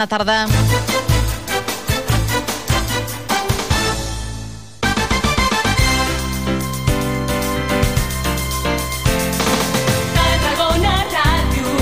[0.00, 0.46] Bona tarda.
[10.14, 11.74] Tarragona Ràdio.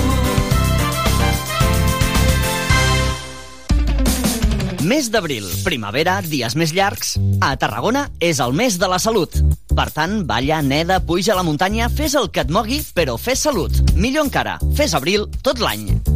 [4.82, 7.14] Mes d'abril, primavera, dies més llargs.
[7.38, 9.30] A Tarragona és el mes de la salut.
[9.70, 13.46] Per tant, balla, neda, puja a la muntanya, fes el que et mogui, però fes
[13.46, 13.70] salut.
[13.94, 16.07] Millor encara, fes abril tot l'any.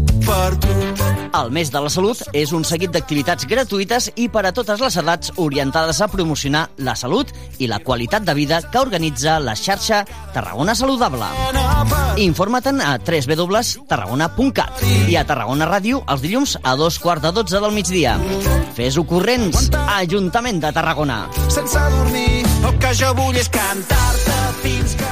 [1.32, 4.96] El mes de la salut és un seguit d'activitats gratuïtes i per a totes les
[5.00, 10.02] edats orientades a promocionar la salut i la qualitat de vida que organitza la xarxa
[10.34, 11.26] Tarragona Saludable.
[12.22, 17.72] Informa't-en a www.tarragona.cat i a Tarragona Ràdio els dilluns a dos quarts de dotze del
[17.74, 18.18] migdia.
[18.76, 21.22] Fes-ho corrents, Ajuntament de Tarragona.
[21.48, 22.44] sense dormir.
[22.62, 25.11] El que jo vull és cantar-te fins que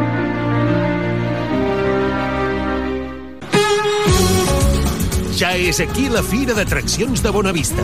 [5.41, 7.81] Ja és aquí la Fira d'Atraccions de Bonavista.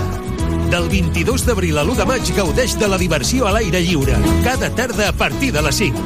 [0.70, 4.14] Del 22 d'abril a l'1 de maig gaudeix de la diversió a l'aire lliure,
[4.46, 6.04] cada tarda a partir de les 5.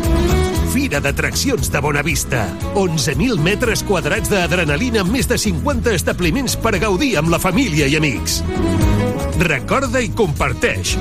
[0.71, 2.45] Fira d'Atraccions de Bonavista.
[2.79, 7.97] 11.000 metres quadrats d'adrenalina amb més de 50 establiments per gaudir amb la família i
[7.99, 8.39] amics.
[9.43, 10.95] Recorda i comparteix.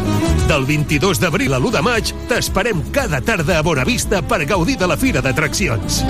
[0.50, 4.90] Del 22 d'abril a l'1 de maig t'esperem cada tarda a Bonavista per gaudir de
[4.90, 6.02] la Fira d'Atraccions.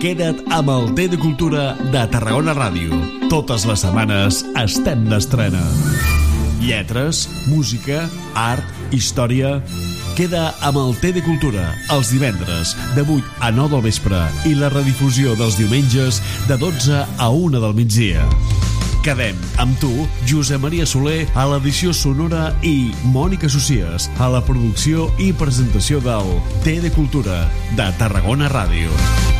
[0.00, 2.96] Queda't amb el T de Cultura de Tarragona Ràdio.
[3.28, 5.60] Totes les setmanes estem d'estrena.
[6.62, 8.64] Lletres, música, art,
[8.96, 9.58] història...
[10.16, 14.18] Queda amb el T de Cultura els divendres de 8 a 9 del vespre
[14.48, 16.18] i la redifusió dels diumenges
[16.48, 18.24] de 12 a 1 del migdia.
[19.04, 19.92] Quedem amb tu,
[20.28, 26.34] Josep Maria Soler, a l'edició sonora i Mònica Socies, a la producció i presentació del
[26.64, 27.44] T de Cultura
[27.76, 29.39] de Tarragona Ràdio.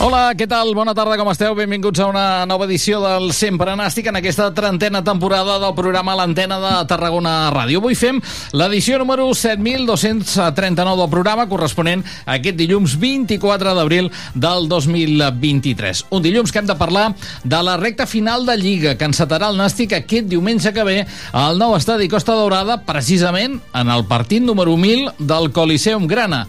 [0.00, 0.70] Hola, què tal?
[0.72, 1.52] Bona tarda, com esteu?
[1.52, 6.56] Benvinguts a una nova edició del Sempre Nàstic en aquesta trentena temporada del programa L'Antena
[6.62, 7.82] de Tarragona Ràdio.
[7.82, 8.16] Avui fem
[8.56, 16.06] l'edició número 7.239 del programa, corresponent a aquest dilluns 24 d'abril del 2023.
[16.16, 17.10] Un dilluns que hem de parlar
[17.44, 20.98] de la recta final de Lliga, que encetarà el Nàstic aquest diumenge que ve
[21.36, 26.46] al nou estadi Costa Daurada, precisament en el partit número 1000 del Coliseum Grana.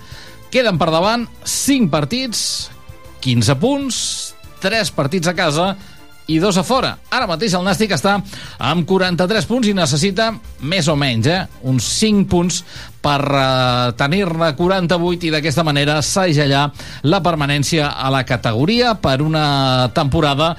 [0.55, 2.71] Queden per davant 5 partits,
[3.21, 3.97] 15 punts,
[4.61, 5.71] 3 partits a casa
[6.31, 6.93] i dos a fora.
[7.11, 8.15] Ara mateix el Nàstic està
[8.61, 10.29] amb 43 punts i necessita
[10.61, 12.61] més o menys, eh, uns 5 punts
[13.03, 16.69] per eh, tenir-ne 48 i d'aquesta manera segellar
[17.03, 20.55] la permanència a la categoria per una temporada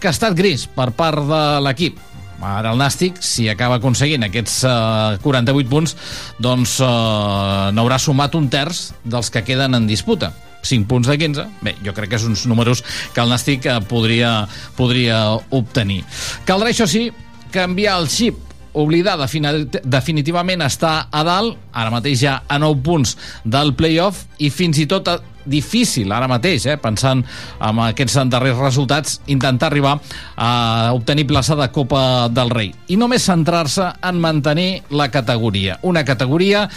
[0.00, 2.00] que ha estat gris per part de l'equip.
[2.42, 5.96] Ara el Nàstic, si acaba aconseguint aquests eh, 48 punts,
[6.42, 11.46] doncs eh, n'haurà sumat un terç dels que queden en disputa 5 punts de 15.
[11.62, 12.82] Bé, jo crec que és uns números
[13.14, 14.46] que el Nàstic eh, podria,
[14.78, 16.02] podria obtenir.
[16.48, 17.08] Caldrà, això sí,
[17.52, 18.38] canviar el xip
[18.72, 24.48] oblidar defini- definitivament estar a dalt, ara mateix ja a 9 punts del playoff i
[24.48, 27.20] fins i tot a, difícil ara mateix, eh, pensant
[27.60, 29.96] en aquests darrers resultats, intentar arribar
[30.36, 32.72] a obtenir plaça de Copa del Rei.
[32.88, 35.78] I només centrar-se en mantenir la categoria.
[35.82, 36.68] Una categoria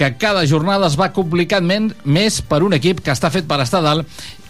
[0.00, 1.66] que cada jornada es va complicant
[2.08, 4.08] més per un equip que està fet per estar dalt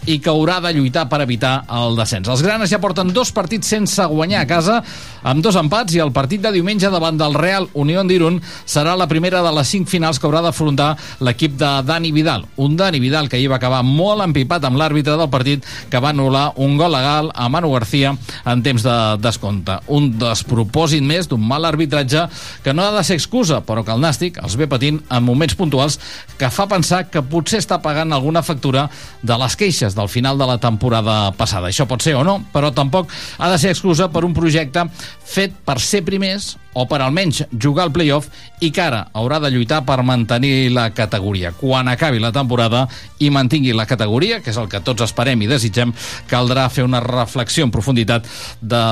[0.09, 2.29] i que haurà de lluitar per evitar el descens.
[2.31, 4.79] Els granes ja porten dos partits sense guanyar a casa,
[5.21, 9.07] amb dos empats, i el partit de diumenge davant del Real Unión d'Irun serà la
[9.11, 12.47] primera de les cinc finals que haurà d'afrontar l'equip de Dani Vidal.
[12.57, 16.13] Un Dani Vidal que ahir va acabar molt empipat amb l'àrbitre del partit que va
[16.15, 18.15] anul·lar un gol legal a Manu García
[18.45, 19.77] en temps de descompte.
[19.93, 22.25] Un despropòsit més d'un mal arbitratge
[22.63, 25.40] que no ha de ser excusa, però que el Nàstic els ve patint en moments
[25.57, 25.97] puntuals
[26.37, 28.87] que fa pensar que potser està pagant alguna factura
[29.21, 31.69] de les queixes del final de la temporada passada.
[31.69, 34.85] Això pot ser o no, però tampoc ha de ser excusa per un projecte
[35.25, 38.29] fet per ser primers o per almenys jugar al playoff
[38.63, 41.51] i que ara haurà de lluitar per mantenir la categoria.
[41.51, 42.85] Quan acabi la temporada
[43.19, 45.93] i mantingui la categoria, que és el que tots esperem i desitgem,
[46.31, 48.27] caldrà fer una reflexió en profunditat
[48.61, 48.85] de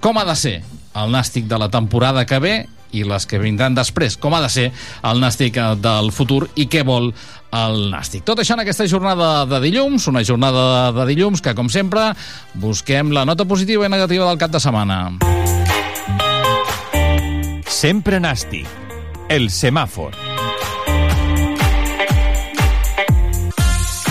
[0.00, 0.56] com ha de ser
[0.94, 2.54] el nàstic de la temporada que ve
[2.94, 4.68] i les que vindran després, com ha de ser
[5.02, 7.10] el nàstic del futur i què vol
[7.54, 8.24] el nàstic.
[8.26, 12.10] Tot això en aquesta jornada de dilluns, una jornada de dilluns que, com sempre,
[12.54, 15.00] busquem la nota positiva i negativa del cap de setmana.
[17.70, 18.70] Sempre nàstic.
[19.32, 20.33] El semàfor.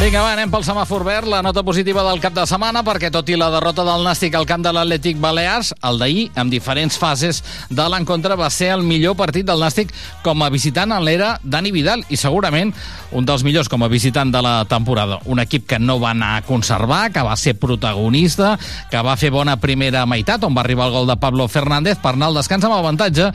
[0.04, 3.30] Vinga, va, anem pel semàfor verd, la nota positiva del cap de setmana, perquè tot
[3.32, 7.40] i la derrota del Nàstic al camp de l'Atlètic Balears, el d'ahir, amb diferents fases
[7.72, 9.94] de l'encontre, va ser el millor partit del Nàstic
[10.26, 12.74] com a visitant en l'era Dani Vidal, i segurament
[13.16, 15.22] un dels millors com a visitant de la temporada.
[15.24, 18.58] Un equip que no va anar a conservar, que va ser protagonista,
[18.92, 22.18] que va fer bona primera meitat, on va arribar el gol de Pablo Fernández per
[22.18, 23.30] anar al descans amb avantatge,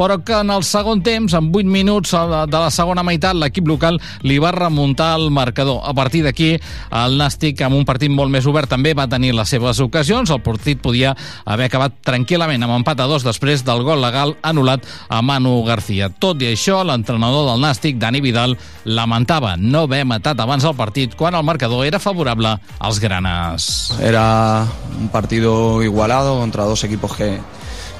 [0.00, 4.00] però que en el segon temps, en 8 minuts de la segona meitat, l'equip local
[4.24, 5.82] li va remuntar el marcador.
[5.84, 6.52] A partir d'aquí,
[6.94, 10.30] el Nàstic, amb un partit molt més obert, també va tenir les seves ocasions.
[10.30, 11.14] El partit podia
[11.44, 16.10] haver acabat tranquil·lament amb empat a dos després del gol legal anul·lat a Manu García.
[16.10, 21.16] Tot i això, l'entrenador del Nàstic, Dani Vidal, lamentava no haver matat abans el partit
[21.16, 23.92] quan el marcador era favorable als granes.
[24.00, 24.66] Era
[25.00, 27.38] un partido igualado contra dos equipos que,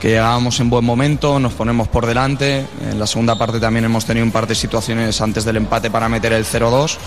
[0.00, 2.66] que llegábamos en buen momento, nos ponemos por delante.
[2.82, 6.08] En la segunda parte también hemos tenido un par de situaciones antes del empate para
[6.08, 6.98] meter el 0-2.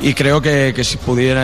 [0.00, 0.98] Y creo que, que si,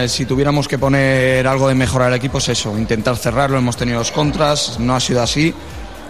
[0.09, 3.59] si tuviéramos que poner algo de mejora al equipo es eso, intentar cerrarlo.
[3.59, 5.55] Hemos tenido dos contras, no ha sido así.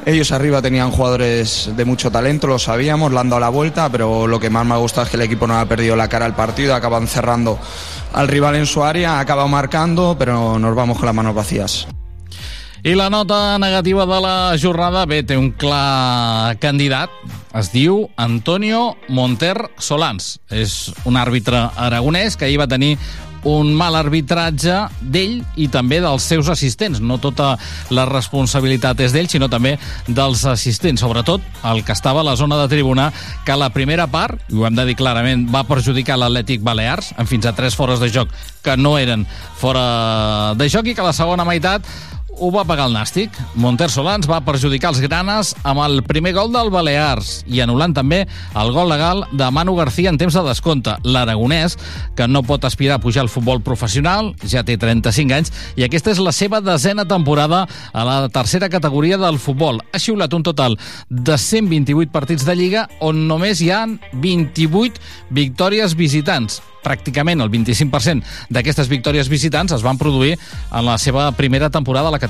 [0.07, 4.27] Ellos arriba tenían jugadores de mucho talento, lo sabíamos, le han dado la vuelta, pero
[4.27, 6.25] lo que más me ha gustado es que el equipo no ha perdido la cara
[6.25, 7.59] al partido, acaban cerrando
[8.15, 11.89] al rival en su área, ha acabado marcando, pero nos vamos con las manos vacías.
[12.85, 17.11] I la nota negativa de la jornada, bé, té un clar candidat.
[17.59, 20.37] Es diu Antonio Monter Solans.
[20.55, 22.95] És un àrbitre aragonès que ahir va tenir
[23.49, 27.01] un mal arbitratge d'ell i també dels seus assistents.
[27.03, 27.57] No tota
[27.91, 29.75] la responsabilitat és d'ell, sinó també
[30.07, 33.11] dels assistents, sobretot el que estava a la zona de tribuna,
[33.47, 37.27] que la primera part, i ho hem de dir clarament, va perjudicar l'Atlètic Balears, en
[37.27, 38.31] fins a tres fores de joc
[38.63, 39.27] que no eren
[39.59, 41.87] fora de joc, i que la segona meitat
[42.39, 43.35] ho va pagar el Nàstic.
[43.59, 48.21] Monter Solans va perjudicar els granes amb el primer gol del Balears i anul·lant també
[48.59, 50.95] el gol legal de Manu García en temps de descompte.
[51.05, 51.77] L'aragonès,
[52.17, 56.15] que no pot aspirar a pujar al futbol professional, ja té 35 anys, i aquesta
[56.15, 59.83] és la seva desena temporada a la tercera categoria del futbol.
[59.93, 60.79] Ha xiulat un total
[61.09, 65.03] de 128 partits de Lliga on només hi han 28
[65.35, 71.71] victòries visitants pràcticament el 25% d'aquestes victòries visitants es van produir en la seva primera
[71.71, 72.28] temporada a la categoria.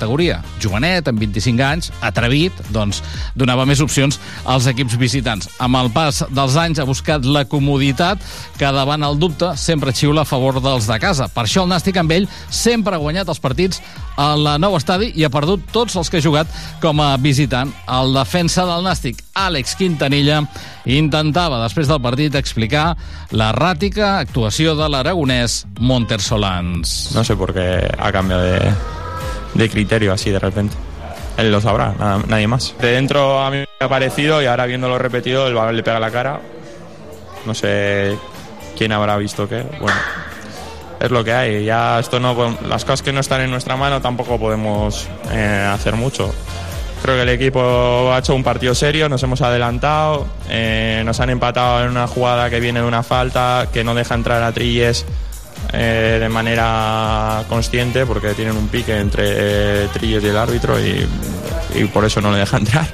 [0.63, 3.03] Jovenet, amb 25 anys, atrevit, doncs
[3.39, 5.51] donava més opcions als equips visitants.
[5.59, 8.23] Amb el pas dels anys ha buscat la comoditat
[8.59, 11.29] que davant el dubte sempre xiula a favor dels de casa.
[11.33, 13.83] Per això el Nàstic amb ell sempre ha guanyat els partits
[14.19, 16.51] al nou estadi i ha perdut tots els que ha jugat
[16.83, 17.71] com a visitant.
[17.87, 20.43] El defensa del Nàstic, Àlex Quintanilla,
[20.89, 22.93] intentava després del partit explicar
[23.31, 27.13] l'erràtica actuació de l'aragonès Monter Solans.
[27.15, 28.73] No sé por qué ha cambiado de,
[29.55, 30.77] de criterio así de repente.
[31.37, 31.95] Él lo sabrá,
[32.27, 32.75] nadie más.
[32.81, 36.01] De dentro a mí me ha parecido y ahora viéndolo repetido, el balón le pega
[36.01, 36.41] la cara.
[37.47, 38.17] No sé
[38.77, 39.63] quién habrá visto qué.
[39.81, 39.97] Bueno,
[40.99, 41.65] es lo que hay.
[41.65, 45.95] Ya esto no, las cosas que no están en nuestra mano tampoco podemos eh, hacer
[45.95, 46.35] mucho.
[47.03, 51.31] Creo que el equipo ha hecho un partido serio, nos hemos adelantado, eh, nos han
[51.31, 55.07] empatado en una jugada que viene de una falta, que no deja entrar a Trilles
[55.73, 59.25] eh, de manera consciente porque tienen un pique entre
[59.85, 61.07] eh, Trilles y el árbitro y,
[61.75, 62.87] y por eso no le deja entrar.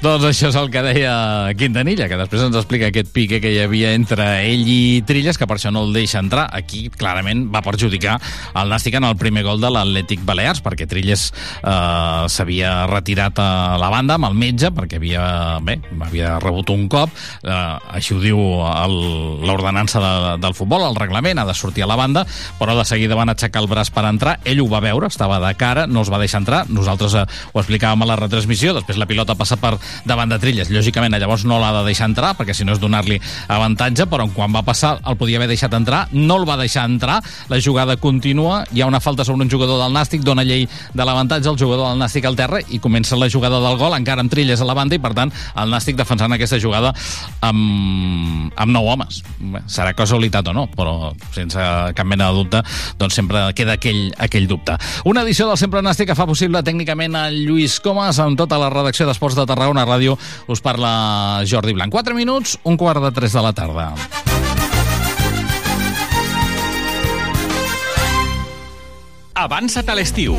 [0.00, 1.12] Doncs això és el que deia
[1.60, 5.44] Quintanilla, que després ens explica aquest pique que hi havia entre ell i Trilles, que
[5.44, 6.46] per això no el deixa entrar.
[6.56, 8.14] Aquí, clarament, va perjudicar
[8.56, 13.76] el Nàstic en el primer gol de l'Atlètic Balears, perquè Trilles eh, s'havia retirat a
[13.82, 15.26] la banda amb el metge, perquè havia,
[15.68, 15.76] bé,
[16.08, 17.12] havia rebut un cop.
[17.44, 17.60] Eh,
[18.00, 22.24] així ho diu l'ordenança de, del futbol, el reglament, ha de sortir a la banda,
[22.56, 24.38] però de seguida van aixecar el braç per entrar.
[24.48, 26.64] Ell ho va veure, estava de cara, no els va deixar entrar.
[26.72, 30.70] Nosaltres eh, ho explicàvem a la retransmissió, després la pilota passa per davant de Trilles.
[30.72, 34.54] Lògicament, llavors no l'ha de deixar entrar, perquè si no és donar-li avantatge, però quan
[34.54, 37.20] va passar el podia haver deixat entrar, no el va deixar entrar,
[37.50, 41.04] la jugada continua, hi ha una falta sobre un jugador del Nàstic, dona llei de
[41.04, 44.32] l'avantatge al jugador del Nàstic al terra i comença la jugada del gol, encara amb
[44.32, 46.92] Trilles a la banda i per tant el Nàstic defensant aquesta jugada
[47.44, 49.22] amb, amb nou homes.
[49.40, 51.60] Bé, Serà casualitat o no, però sense
[51.96, 52.62] cap mena de dubte
[53.00, 54.76] doncs sempre queda aquell, aquell dubte.
[55.08, 58.70] Una edició del Sempre Nàstic que fa possible tècnicament el Lluís Comas amb tota la
[58.72, 60.16] redacció d'Esports de Tarragona Ràdio
[60.48, 61.92] us parla Jordi Blanc.
[61.92, 63.92] 4 minuts, un quart de 3 de la tarda.
[69.40, 70.36] Avança't a l'estiu.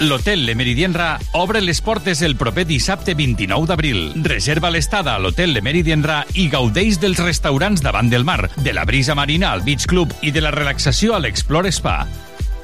[0.00, 3.98] L'Hotel Le Meridienra obre les portes el proper dissabte 29 d'abril.
[4.24, 8.86] Reserva l'estada a l'Hotel Le Meridienra i gaudeix dels restaurants davant del mar, de la
[8.88, 11.98] brisa marina al Beach Club i de la relaxació a l'Explore Spa.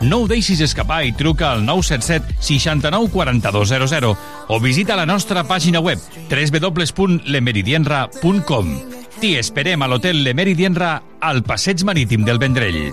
[0.01, 4.17] No ho deixis escapar i truca al 977 69 4200
[4.49, 5.99] o visita la nostra pàgina web
[6.29, 8.79] www.lemeridienra.com.
[9.17, 12.93] T'hi esperem a l'Hotel Le Meridienra al Passeig Marítim del Vendrell.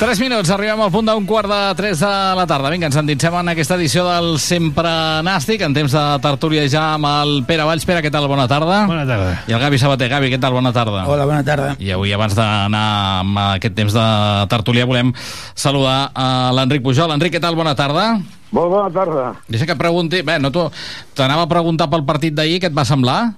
[0.00, 2.70] 3 minuts, arribem al punt d'un quart de 3 de la tarda.
[2.72, 4.88] Vinga, ens endinsem en aquesta edició del Sempre
[5.26, 7.84] Nàstic, en temps de tertúlia ja amb el Pere Valls.
[7.84, 8.24] Pere, què tal?
[8.30, 8.78] Bona tarda.
[8.88, 9.34] Bona tarda.
[9.44, 10.08] I el Gavi Sabater.
[10.08, 10.56] Gavi, què tal?
[10.56, 11.04] Bona tarda.
[11.04, 11.74] Hola, bona tarda.
[11.76, 12.86] I avui, abans d'anar
[13.20, 14.06] amb aquest temps de
[14.48, 15.12] tertúlia, volem
[15.52, 17.12] saludar a l'Enric Pujol.
[17.18, 17.58] Enric, què tal?
[17.60, 18.08] Bona tarda.
[18.56, 19.28] Molt bona tarda.
[19.52, 20.22] Deixa que et pregunti...
[20.24, 20.70] Bé, no t'ho-
[21.14, 23.34] t'anava a preguntar pel partit d'ahir, què et va semblar?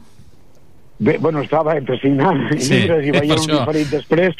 [1.02, 4.36] Bé, bueno, estava entre signant Sí, llibres i veient un diferit després.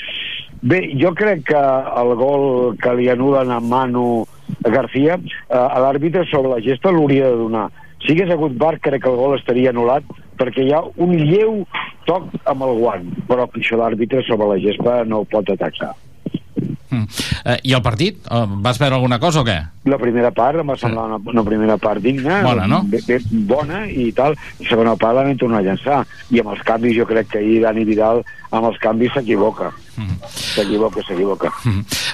[0.63, 4.25] Bé, jo crec que el gol que li anulen a Manu
[4.63, 7.67] García, eh, a l'àrbitre sobre la gesta l'hauria de donar.
[8.03, 10.07] Si hagués hagut bar, crec que el gol estaria anul·lat,
[10.39, 11.65] perquè hi ha un lleu
[12.07, 15.93] toc amb el guant, però que això l'àrbitre sobre la gespa no ho pot atacar.
[16.93, 17.07] Mm.
[17.49, 18.19] Eh, I el partit?
[18.27, 19.57] Eh, vas veure alguna cosa o què?
[19.89, 22.83] La primera part em va semblar una, una primera part digna, Bona, no?
[22.87, 26.53] bé, bé, bona i tal, i segona part la vam tornar a llançar, i amb
[26.55, 29.71] els canvis jo crec que ahir Dani Vidal amb els canvis s'equivoca.
[30.33, 31.51] S'equivoca, s'equivoca.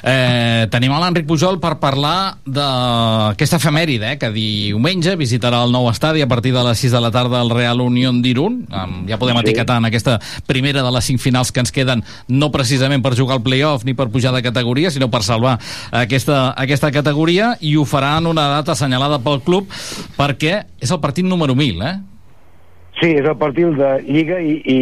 [0.03, 5.89] Eh, tenim a l'Enric Pujol per parlar d'aquesta efemèride, eh, que diumenge visitarà el nou
[5.91, 8.67] estadi a partir de les 6 de la tarda al Real Unión d'Irun.
[9.09, 9.43] Ja podem Sí.
[9.49, 13.37] etiquetar en aquesta primera de les cinc finals que ens queden, no precisament per jugar
[13.37, 15.59] al playoff ni per pujar de categoria, sinó per salvar
[15.91, 19.69] aquesta, aquesta categoria, i ho farà en una data assenyalada pel club
[20.17, 21.99] perquè és el partit número 1000, eh?
[22.99, 24.77] Sí, és el partit de Lliga i, i,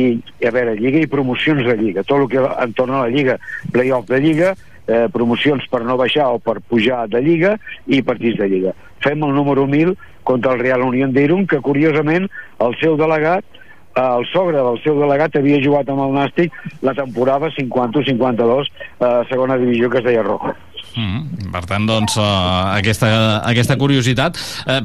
[0.47, 2.05] a veure, Lliga i promocions de Lliga.
[2.09, 3.37] Tot el que entorn a la Lliga,
[3.75, 4.55] playoff de Lliga,
[4.87, 7.57] eh, promocions per no baixar o per pujar de Lliga
[7.87, 8.73] i partits de Lliga.
[9.05, 9.93] Fem el número 1000
[10.25, 12.31] contra el Real Unión d'Irun, que curiosament
[12.65, 16.57] el seu delegat eh, el sogre del seu delegat havia jugat amb el Nàstic
[16.87, 18.73] la temporada 50-52
[19.05, 20.57] a segona divisió que es deia Roja.
[20.97, 23.09] Mm, per tant, doncs, uh, aquesta,
[23.45, 24.39] aquesta curiositat.
[24.65, 24.79] Eh,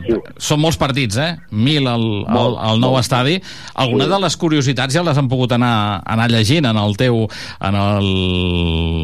[0.44, 1.30] són molts partits, eh?
[1.56, 3.38] Mil al, al, al nou estadi.
[3.80, 7.24] Alguna de les curiositats ja les han pogut anar, anar llegint en el teu,
[7.63, 8.10] en el,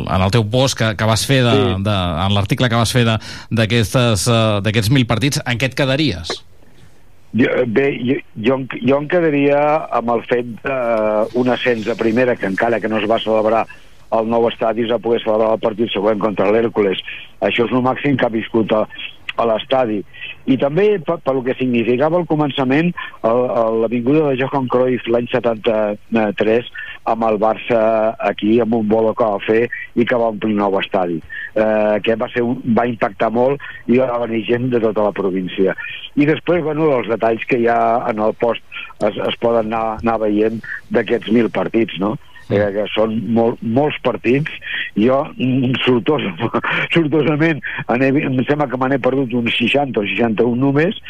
[0.04, 1.72] en el teu post que, que vas fer, de, Sí.
[1.88, 1.96] de,
[2.26, 3.18] en l'article que vas fer eh,
[3.56, 5.40] d'aquests mil partits.
[5.48, 6.36] En què et quedaries?
[7.38, 9.60] Jo, bé, jo, jo, jo em quedaria
[9.96, 13.66] amb el fet d'un ascens a primera, que encara que no es va celebrar
[14.16, 17.04] el nou estadi es va poder celebrar el partit següent contra l'Hèrcules.
[17.44, 18.86] Això és el màxim que ha viscut a,
[19.38, 20.00] a l'estadi.
[20.48, 26.70] I també, per, per el que significava al començament, l'avinguda de Johan Cruyff l'any 73
[27.12, 27.82] amb el Barça
[28.30, 29.62] aquí, amb un bolo que va fer
[29.96, 31.20] i que va omplir un nou estadi.
[31.58, 35.16] Eh, que va, ser un, va impactar molt i va venir gent de tota la
[35.16, 35.76] província.
[36.16, 38.64] I després, bueno, els detalls que ha en el post
[39.04, 40.62] es, es poden anar, anar veient
[40.94, 42.16] d'aquests mil partits, no?
[42.50, 44.52] Eh, que són molt, molts partits.
[44.98, 46.26] Jo mm, sortos,
[46.96, 47.64] sortosament
[47.94, 51.02] em sembla que me n'he perdut uns 60 o 61 només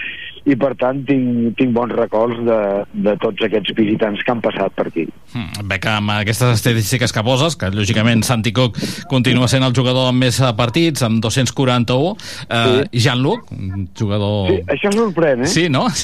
[0.48, 2.60] i per tant tinc, tinc bons records de,
[3.08, 7.12] de tots aquests visitants que han passat per aquí Mm, Bé que amb aquestes estadístiques
[7.12, 8.78] que poses, que lògicament Santi Cook
[9.12, 12.14] continua sent el jugador amb més eh, partits, amb 241,
[12.48, 13.02] eh, sí.
[13.04, 13.52] Jean-Luc,
[14.00, 14.48] jugador...
[14.50, 15.52] sí, això sorprèn, eh?
[15.52, 15.88] Sí, no?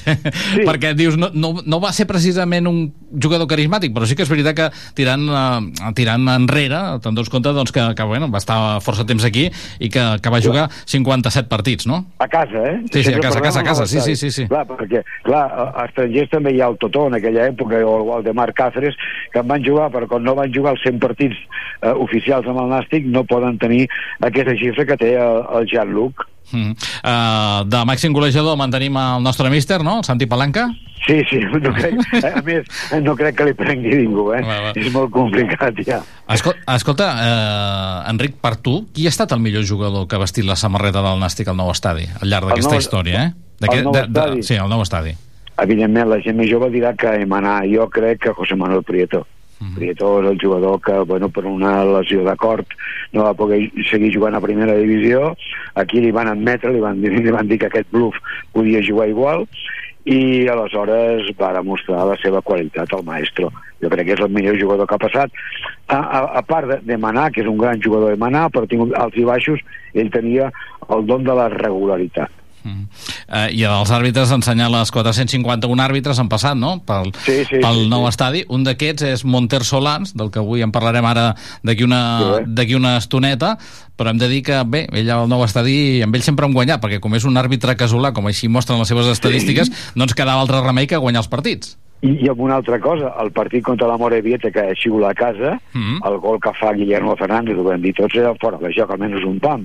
[0.54, 0.66] Sí.
[0.68, 2.84] Perquè dius, no, no, no va ser precisament un
[3.22, 7.54] jugador carismàtic, però sí que és veritat que tirant, uh, tirant enrere, te'n dones compte
[7.56, 9.48] doncs, que, que bueno, va estar força temps aquí
[9.80, 12.04] i que, que va jugar 57 partits, no?
[12.20, 12.76] a casa, eh?
[12.92, 14.48] Sí, sí, a casa, a casa, a casa, sí, sí, sí, sí.
[14.50, 18.08] Clar, perquè, clar, a estrangers també hi ha el Totó en aquella època, o el
[18.10, 18.98] Waldemar Cáceres,
[19.32, 21.40] que en van jugar, però quan no van jugar els 100 partits
[21.82, 23.88] eh, oficials amb el Nàstic, no poden tenir
[24.22, 26.28] aquesta xifra que té el, el Jean-Luc.
[26.52, 26.74] Mm.
[27.02, 30.02] Uh, de màxim golejador mantenim el nostre míster, no?
[30.02, 30.68] El Santi Palanca?
[31.08, 32.68] Sí, sí, no crec, a més,
[33.04, 34.42] no crec que li prengui ningú, eh?
[34.46, 34.74] Va, va.
[34.80, 36.00] És molt complicat, ja.
[36.32, 40.48] Escol escolta, eh, Enric, per tu, qui ha estat el millor jugador que ha vestit
[40.48, 43.43] la samarreta del Nàstic al nou estadi al llarg d'aquesta nou- història, eh?
[43.60, 44.43] El D'aquest- nou de, de, estadi?
[44.43, 45.13] sí, el nou estadi.
[45.62, 49.25] Evidentment, la gent més jove dirà que Emaná, jo crec que José Manuel Prieto.
[49.60, 49.75] Mhm.
[49.75, 52.67] Prieto és el jugador que, bueno, per una lesió de cort
[53.13, 55.38] no va poder seguir jugant a primera divisió.
[55.75, 58.15] Aquí li van admetre, li van, li van dir que aquest bluff
[58.51, 59.48] podia jugar igual
[60.05, 63.51] i aleshores va demostrar la seva qualitat al maestro.
[63.81, 65.31] Jo crec que és el millor jugador que ha passat.
[65.88, 68.67] A, a, a part de, de Manà, que és un gran jugador de Manà, però
[68.67, 69.60] tinc alts i baixos,
[69.93, 70.51] ell tenia
[70.89, 72.31] el don de la regularitat.
[72.63, 77.84] Eh, I els àrbitres ensenyar les 451 àrbitres han passat, no?, pel, Sí, sí, pel
[77.84, 78.10] sí, nou sí.
[78.13, 78.43] estadi.
[78.50, 82.01] Un d'aquests és Monter Solans, del que avui en parlarem ara d'aquí una,
[82.55, 82.75] Sí.
[82.75, 83.57] una estoneta,
[83.98, 86.81] però hem de dir que, bé, ell al nou estadi, amb ell sempre hem guanyat,
[86.81, 90.42] perquè com és un àrbitre casolà, com així mostren les seves estadístiques, no ens quedava
[90.42, 91.77] altre remei que guanyar els partits.
[92.03, 95.16] I, i amb una altra cosa, el partit contra la Morevieta que ha xiula a
[95.16, 96.03] casa, Mm.
[96.05, 99.24] el gol que fa Guillermo Fernández, ho vam dir tots, era fora de joc, almenys
[99.25, 99.63] un pam.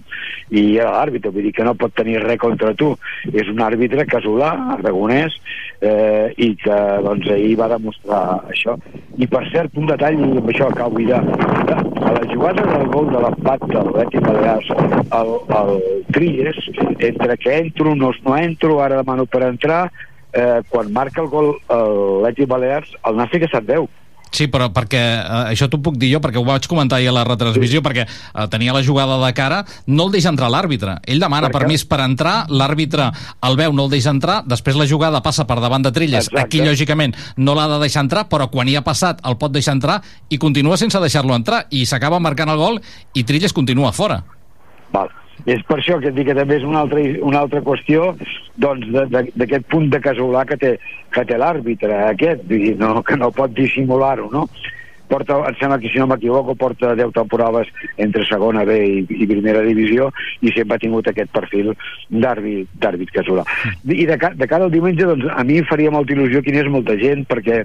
[0.50, 2.94] I era l'àrbitre, vull dir que no pot tenir res contra tu.
[3.32, 5.34] És un àrbitre casolà, aragonès,
[5.80, 8.78] eh, i que doncs, ahir va demostrar això.
[9.18, 13.10] I per cert, un detall, i amb això acabo ja, a la jugada del gol
[13.12, 14.70] de l'empat del Betis Balears,
[15.12, 16.56] el, el Trilles,
[16.98, 19.90] entre que entro, no, no entro, ara demano per entrar,
[20.32, 23.88] eh, quan marca el gol el l'Eti Balears, el Nàstic ha estat 10.
[24.28, 27.14] Sí, però perquè eh, això t'ho puc dir jo, perquè ho vaig comentar ahir a
[27.16, 30.98] la retransmissió, perquè eh, tenia la jugada de cara, no el deixa entrar l'àrbitre.
[31.08, 31.62] Ell demana Per què?
[31.62, 33.10] permís per entrar, l'àrbitre
[33.48, 36.28] el veu, no el deixa entrar, després la jugada passa per davant de Trilles.
[36.28, 36.44] Exacte.
[36.44, 39.78] Aquí, lògicament, no l'ha de deixar entrar, però quan hi ha passat el pot deixar
[39.78, 42.82] entrar i continua sense deixar-lo entrar, i s'acaba marcant el gol
[43.14, 44.20] i Trilles continua fora.
[44.92, 45.08] Val.
[45.46, 48.14] És per això que et dic que també és una altra, una altra qüestió
[48.56, 48.88] doncs,
[49.36, 50.72] d'aquest punt de casolà que té,
[51.14, 54.48] que té l'àrbitre aquest, dir, no, que no pot dissimular-ho, no?
[55.08, 59.28] Porta, em sembla que si no m'equivoco porta 10 temporades entre segona B i, i
[59.30, 60.10] primera divisió
[60.44, 61.70] i sempre ha tingut aquest perfil
[62.10, 63.46] d'àrbit casolà.
[63.88, 66.68] I de, ca- de cara al diumenge, doncs, a mi faria molta il·lusió que hi
[66.68, 67.62] molta gent perquè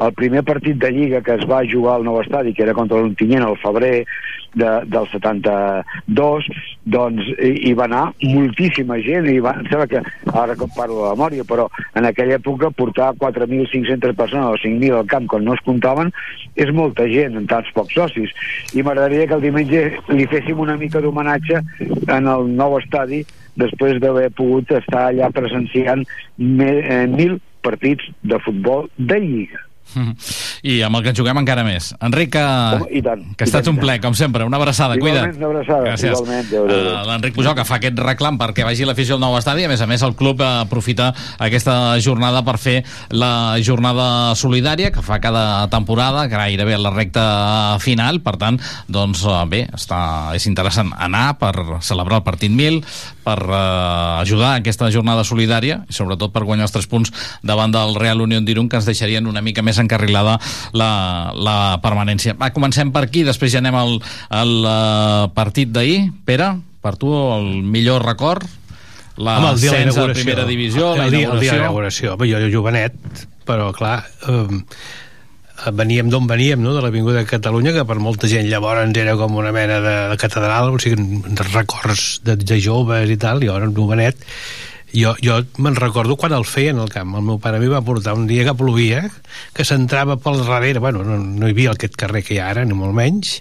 [0.00, 3.00] el primer partit de Lliga que es va jugar al nou estadi, que era contra
[3.00, 4.04] l'Ontinyent al febrer
[4.56, 6.48] de, del 72,
[6.96, 11.02] doncs hi, hi va anar moltíssima gent, i va, em sembla que, ara que parlo
[11.02, 15.56] de memòria, però en aquella època portar 4.500 persones o 5.000 al camp quan no
[15.56, 16.12] es comptaven
[16.56, 18.32] és molta gent en tants pocs socis
[18.72, 19.82] i m'agradaria que el diumenge
[20.12, 21.60] li féssim una mica d'homenatge
[22.16, 23.24] en el nou estadi
[23.60, 26.04] després d'haver pogut estar allà presenciant
[26.38, 29.65] me, eh, mil partits de futbol de Lliga.
[30.66, 31.92] I amb el que juguem encara més.
[32.04, 34.44] Enric, que, Home, i tant, que ha estat un ple, com sempre.
[34.44, 35.38] Una abraçada, Igualment, cuida't.
[35.38, 36.12] una abraçada, Gràcies.
[36.12, 36.52] igualment.
[36.52, 39.64] Uh, L'Enric Pujol, que fa aquest reclam perquè vagi l'afició al nou estadi.
[39.64, 42.76] A més a més, el club aprofita aquesta jornada per fer
[43.10, 47.26] la jornada solidària que fa cada temporada, gairebé a la recta
[47.80, 48.20] final.
[48.20, 52.82] Per tant, doncs, eh, bé, està, és interessant anar per celebrar el partit 1000,
[53.26, 57.10] per eh, ajudar aquesta jornada solidària i sobretot per guanyar els tres punts
[57.42, 60.36] davant del Real Unión d'Irun que ens deixarien una mica més encarrilada
[60.76, 60.90] la,
[61.34, 62.36] la permanència.
[62.38, 63.96] Va, comencem per aquí, després ja anem al,
[64.34, 66.00] al uh, partit d'ahir.
[66.26, 68.46] Pere, per tu el millor record?
[69.16, 70.24] La Home, el dia de l'ascens a l'inauguració.
[70.24, 71.62] primera divisió, la el dia, el dia de inauguració...
[71.62, 72.12] l'inauguració.
[72.14, 73.98] Home, Jo, jo jovenet, però clar...
[74.28, 74.60] Um,
[75.56, 76.74] eh, veníem d'on veníem, no?
[76.76, 80.20] de l'Avinguda de Catalunya, que per molta gent llavors era com una mena de, de
[80.20, 81.22] catedral, o sigui,
[81.54, 84.20] records de, de joves i tal, i ara novenet,
[84.96, 87.16] jo, jo me'n recordo quan el feien al camp.
[87.18, 89.04] El meu pare mi va portar un dia que plovia,
[89.56, 92.64] que s'entrava pel darrere, bueno, no, no hi havia aquest carrer que hi ha ara,
[92.64, 93.40] ni molt menys,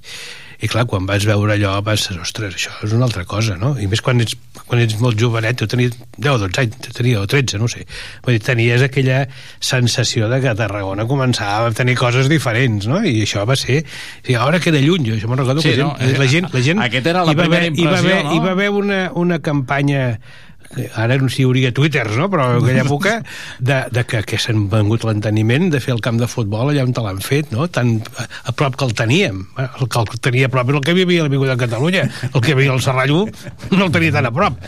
[0.63, 3.73] i clar, quan vas veure allò vas dir, ostres, això és una altra cosa no?
[3.81, 7.19] i més quan ets, quan ets molt jovenet jo tenia 10 o 12 anys, tenia
[7.21, 7.83] o 13 no sé,
[8.23, 9.25] vull dir, tenies aquella
[9.59, 13.01] sensació de que a Tarragona començava a tenir coses diferents, no?
[13.03, 13.81] i això va ser
[14.31, 15.93] i ara queda lluny, jo això me'n recordo Sí, que no?
[15.99, 18.29] la gent, la gent Aquesta era la hi va primera haver, hi va haver, impressió,
[18.29, 18.35] no?
[18.35, 20.05] hi va haver una, una campanya
[20.95, 22.27] ara no sé si hi hauria twitters, no?
[22.31, 23.15] però en aquella època
[23.59, 26.93] de, de que, que s'han vengut l'enteniment de fer el camp de futbol allà on
[26.95, 27.67] te l'han fet, no?
[27.71, 30.95] tan a, prop que el teníem el que el tenia a prop era el que
[30.95, 33.23] hi havia a l'Avinguda de Catalunya el que hi havia al Serrallo
[33.71, 34.59] no el tenia tan a prop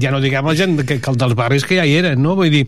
[0.00, 2.36] ja no diguem la gent que, que el dels barris que ja hi eren no?
[2.38, 2.64] vull dir,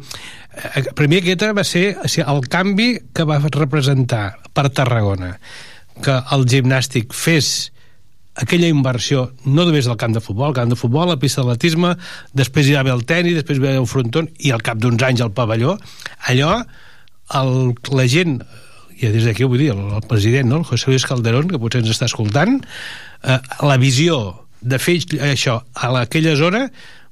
[0.75, 1.87] eh, mi aquest va ser
[2.27, 5.37] el canvi que va representar per Tarragona
[6.05, 7.73] que el gimnàstic fes
[8.37, 11.95] aquella inversió, no només al camp de futbol, al camp de futbol, la pista d'atletisme,
[12.37, 15.25] després hi haver el tenis, després hi haver el fronton, i al cap d'uns anys
[15.25, 15.77] el pavelló,
[16.29, 16.59] allò,
[17.41, 17.53] el,
[17.97, 18.39] la gent,
[18.97, 20.63] i des d'aquí ho vull dir, el, el president, no?
[20.63, 22.61] el José Luis Calderón, que potser ens està escoltant,
[23.25, 24.21] eh, la visió
[24.61, 26.67] de fer això a la- aquella zona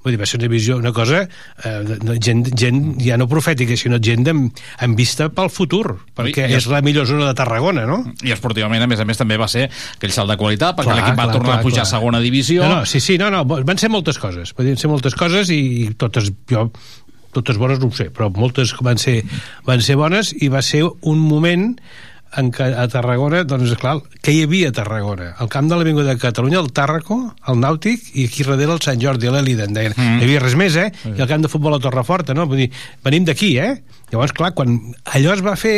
[0.05, 3.97] vull dir, va ser una visió, una cosa eh, gent, gent ja no profètica sinó
[4.05, 8.03] gent amb, amb vista pel futur perquè i- és la millor zona de Tarragona no?
[8.23, 9.65] I esportivament, a més a més, també va ser
[9.97, 11.89] aquell salt de qualitat, perquè l'equip va clar, tornar clar, a pujar clar.
[11.89, 12.63] a segona divisió.
[12.69, 15.61] No, no, sí, sí, no, no, van ser moltes coses, van ser moltes coses i,
[15.89, 16.69] i totes, jo,
[17.35, 19.23] totes bones no ho sé, però moltes van ser,
[19.67, 21.73] van ser bones i va ser un moment
[22.41, 25.31] en què a Tarragona, doncs clar, què hi havia a Tarragona?
[25.43, 27.19] Al camp de l'Avinguda de Catalunya, el Tàrraco,
[27.51, 29.95] el Nàutic i aquí darrere el Sant Jordi, l'Elida, en deien.
[29.97, 30.21] Mm.
[30.21, 30.91] Hi havia res més, eh?
[31.15, 32.49] I el camp de futbol a Torreforta, no?
[32.51, 32.71] Vull dir,
[33.07, 33.75] venim d'aquí, eh?
[34.13, 34.79] Llavors, clar, quan
[35.17, 35.77] allò es va fer,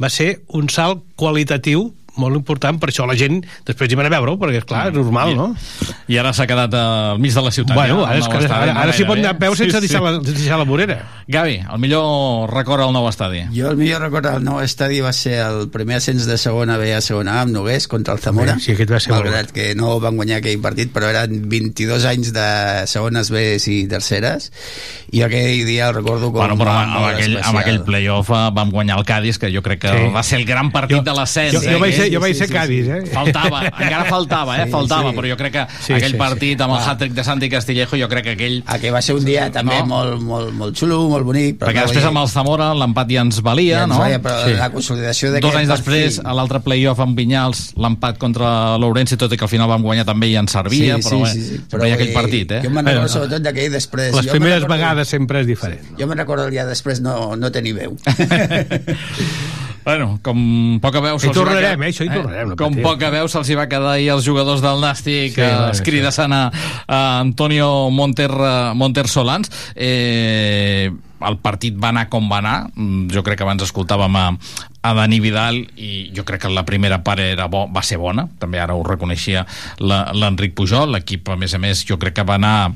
[0.00, 4.12] va ser un salt qualitatiu molt important, per això la gent després hi van a
[4.12, 5.46] veure-ho, perquè és clar, és normal, no?
[6.12, 7.74] I ara s'ha quedat al mig de la ciutat.
[7.76, 10.12] Bueno, ja, ara, estadi, ara, no ara s'hi pot anar a peu sense, deixar, la,
[10.20, 10.98] sense deixar la vorera.
[11.32, 13.44] Gavi, el millor record al nou estadi.
[13.56, 16.92] Jo el millor record del nou estadi va ser el primer ascens de segona B
[16.94, 18.58] a segona A amb Nogués contra el Zamora.
[18.60, 22.04] Sí, aquest va ser molt Malgrat que no van guanyar aquell partit, però eren 22
[22.10, 22.46] anys de
[22.90, 24.50] segones B i terceres
[25.12, 28.70] i aquell dia el recordo com Bueno, però amb aquell, amb aquell playoff eh, vam
[28.72, 30.08] guanyar el Cádiz, que jo crec que Sí.
[30.14, 31.52] va ser el gran partit Jo- de l'ascens.
[31.54, 33.00] jo- jo vaig ser- jo vaig ser Cádiz, eh?
[33.12, 34.66] Faltava, encara faltava, eh?
[34.66, 35.16] Sí, Faltava, sí.
[35.18, 36.20] però jo crec que Sí, aquell sí, sí.
[36.20, 38.58] partit amb el hat-trick de Santi Castillejo, jo crec que aquell...
[38.66, 41.58] Aquell va ser un dia també molt, molt, molt xulo, molt bonic.
[41.60, 44.00] però Perquè no després amb el Zamora l'empat ja ens valia, Ja ens no?
[44.02, 48.76] valia, però la consolidació d'aquest Dos anys després, a l'altre playoff amb Vinyals, l'empat contra
[48.78, 51.22] l'Ourense, tot i que al final vam guanyar també i ens servia, Sí, però sí,
[51.22, 51.60] bé, sí, sí.
[51.86, 52.60] hi ha aquell dir, partit, eh?
[52.64, 54.14] Jo me'n recordo sobretot d'aquell després.
[54.16, 55.80] Les primeres vegades sempre és diferent.
[55.98, 57.96] Jo me'n recordo el dia després no, no tenir veu.
[59.84, 62.70] Bueno, com poca veu Hi se'ls va tornarem, quedar- eh, això hi tornarem, no Com
[62.76, 62.82] patiu.
[62.86, 65.70] poca veu se'ls hi va quedar ahir als jugadors del Nàstic Sí, sí, eh, sí.
[65.76, 66.42] escridassant a,
[66.86, 69.50] a Antonio Monter, eh, Monter Solans.
[69.74, 70.90] Eh,
[71.22, 72.56] el partit va anar com va anar.
[72.74, 74.24] Mm, jo crec que abans escoltàvem a,
[74.82, 78.24] a Dani Vidal i jo crec que la primera part era bo, va ser bona.
[78.42, 79.44] També ara ho reconeixia
[79.78, 80.90] l'Enric Pujol.
[80.96, 82.72] L'equip a més a més jo crec que va anar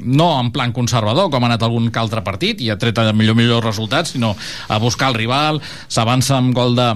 [0.00, 3.64] no en plan conservador, com ha anat algun altre partit, i ha tret millor millors
[3.64, 4.34] resultats, sinó
[4.68, 6.88] a buscar el rival, s'avança amb gol de,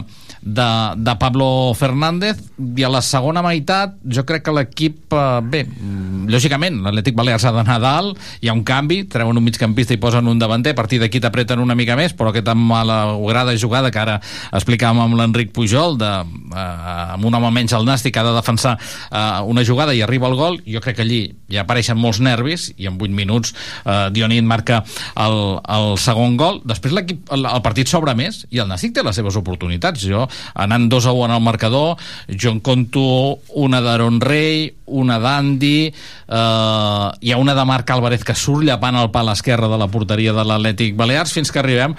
[0.47, 5.65] de, de Pablo Fernández, i a la segona meitat jo crec que l'equip, eh, bé,
[5.67, 9.99] mm, lògicament, l'Atlètic Balears ha d'anar dalt, hi ha un canvi, treuen un migcampista i
[9.99, 13.99] posen un davanter, a partir d'aquí t'apreten una mica més, però aquesta malograda jugada que
[13.99, 14.21] ara
[14.55, 16.13] explicàvem amb l'Enric Pujol, de,
[16.55, 20.31] eh, amb un home menys al Nàstic, ha de defensar eh, una jugada i arriba
[20.31, 24.09] el gol, jo crec que allí ja apareixen molts nervis, i en 8 minuts eh,
[24.15, 24.85] Dionit marca
[25.17, 29.03] el, el segon gol, després l'equip el, el partit s'obre més, i el Nàstic té
[29.03, 31.97] les seves oportunitats, jo anant 2 a 1 en el marcador,
[32.29, 38.25] jo en conto una d'Aaron Rey, una d'Andy, eh, hi ha una de Marc Álvarez
[38.25, 41.97] que surt llapant el pal esquerre de la porteria de l'Atlètic Balears fins que arribem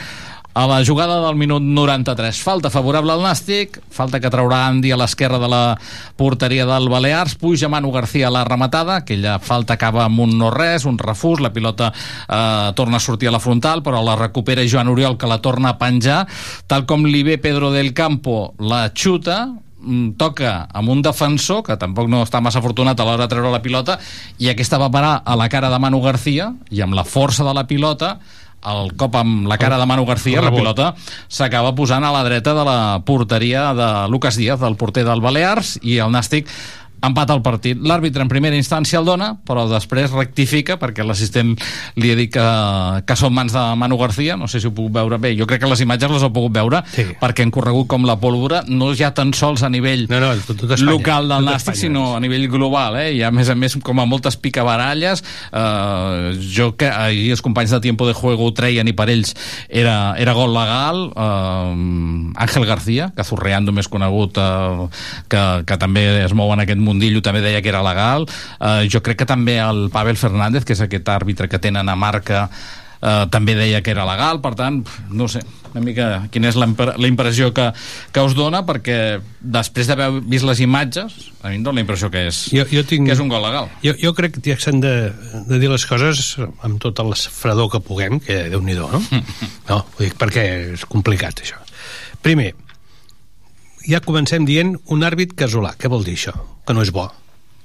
[0.57, 2.39] a la jugada del minut 93.
[2.41, 5.59] Falta favorable al Nàstic, falta que traurà Andy a l'esquerra de la
[6.17, 10.87] porteria del Balears, puja Manu García a la rematada, aquella falta acaba amb un no-res,
[10.89, 14.89] un refús, la pilota eh, torna a sortir a la frontal, però la recupera Joan
[14.89, 16.23] Oriol, que la torna a penjar,
[16.65, 21.77] tal com li ve Pedro del Campo, la xuta, mm, toca amb un defensor que
[21.77, 23.99] tampoc no està massa afortunat a l'hora de treure la pilota
[24.41, 27.53] i aquesta va parar a la cara de Manu García i amb la força de
[27.53, 28.15] la pilota
[28.65, 30.93] el cop amb la cara de Manu García la pilota
[31.29, 35.77] s'acaba posant a la dreta de la porteria de Lucas Díaz, del porter del Balears
[35.83, 36.49] i el Nàstic
[37.01, 37.77] empata el partit.
[37.77, 41.55] L'àrbitre en primera instància el dona, però després rectifica perquè l'assistent
[41.97, 42.47] li ha dit que,
[43.07, 45.61] que són mans de Manu García, no sé si ho puc veure bé, jo crec
[45.63, 47.05] que les imatges les heu pogut veure sí.
[47.21, 50.57] perquè han corregut com la pólvora, no ja tan sols a nivell no, no, tot,
[50.63, 53.11] tot Espanya, local del Nàstic, sinó a nivell global, eh?
[53.17, 55.23] i a més a més com a moltes picabaralles.
[55.51, 59.33] Eh, jo que ahir els companys de Tiempo de Juego ho treien i per ells
[59.69, 61.03] era, era gol legal.
[61.11, 64.87] Eh, Àngel García, que Zurreando més conegut eh,
[65.31, 69.03] que, que també es mou en aquest mundillo també deia que era legal eh, jo
[69.05, 72.47] crec que també el Pavel Fernández que és aquest àrbitre que tenen a marca
[73.01, 74.81] eh, també deia que era legal per tant,
[75.13, 77.67] no sé, una mica quina és la impre- la impressió que,
[78.15, 82.09] que us dona perquè després d'haver vist les imatges a mi em dona la impressió
[82.09, 83.05] que és, jo, jo tinc...
[83.05, 84.93] que és un gol legal Jo, jo crec que s'han de,
[85.51, 88.89] de dir les coses amb tot el fredor que puguem, que déu nhi no?
[89.69, 91.59] No, ho dic perquè és complicat, això.
[92.23, 92.53] Primer,
[93.87, 95.73] ja comencem dient un àrbit casolà.
[95.79, 96.35] Què vol dir això?
[96.67, 97.07] Que no és bo.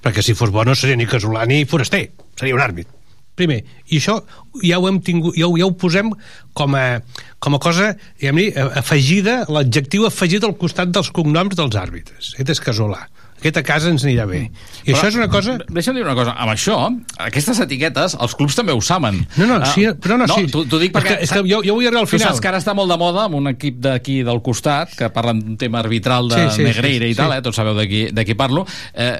[0.03, 2.09] Perquè si fos bo no seria ni casolà ni foraster,
[2.39, 2.91] seria un àrbit.
[3.39, 4.19] Primer, i això
[4.61, 6.11] ja ho hem tingut, ja ho, ja ho posem
[6.59, 7.01] com a,
[7.41, 12.35] com a cosa, diguem-ne, afegida, l'adjectiu afegit al costat dels cognoms dels àrbitres.
[12.35, 13.07] Aquest és casolà.
[13.43, 14.45] Aquest a casa ens anirà bé.
[14.87, 15.57] I això és una cosa...
[15.67, 16.77] Deixa'm dir una cosa, amb això,
[17.27, 19.19] aquestes etiquetes, els clubs també ho saben.
[19.37, 20.47] No, no, Ah, sí, però no, sí.
[20.53, 21.17] T'ho dic És perquè...
[21.19, 22.29] que- és que jo- jo vull arribar al Tu final.
[22.31, 25.41] saps que ara està molt de moda amb un equip d'aquí del costat, que parlen
[25.43, 27.39] d'un tema arbitral de Sí, sí, Negreira sí, i tal, sí.
[27.39, 27.43] eh?
[27.43, 28.63] tots sabeu de qui, de qui parlo.
[28.95, 29.19] Eh,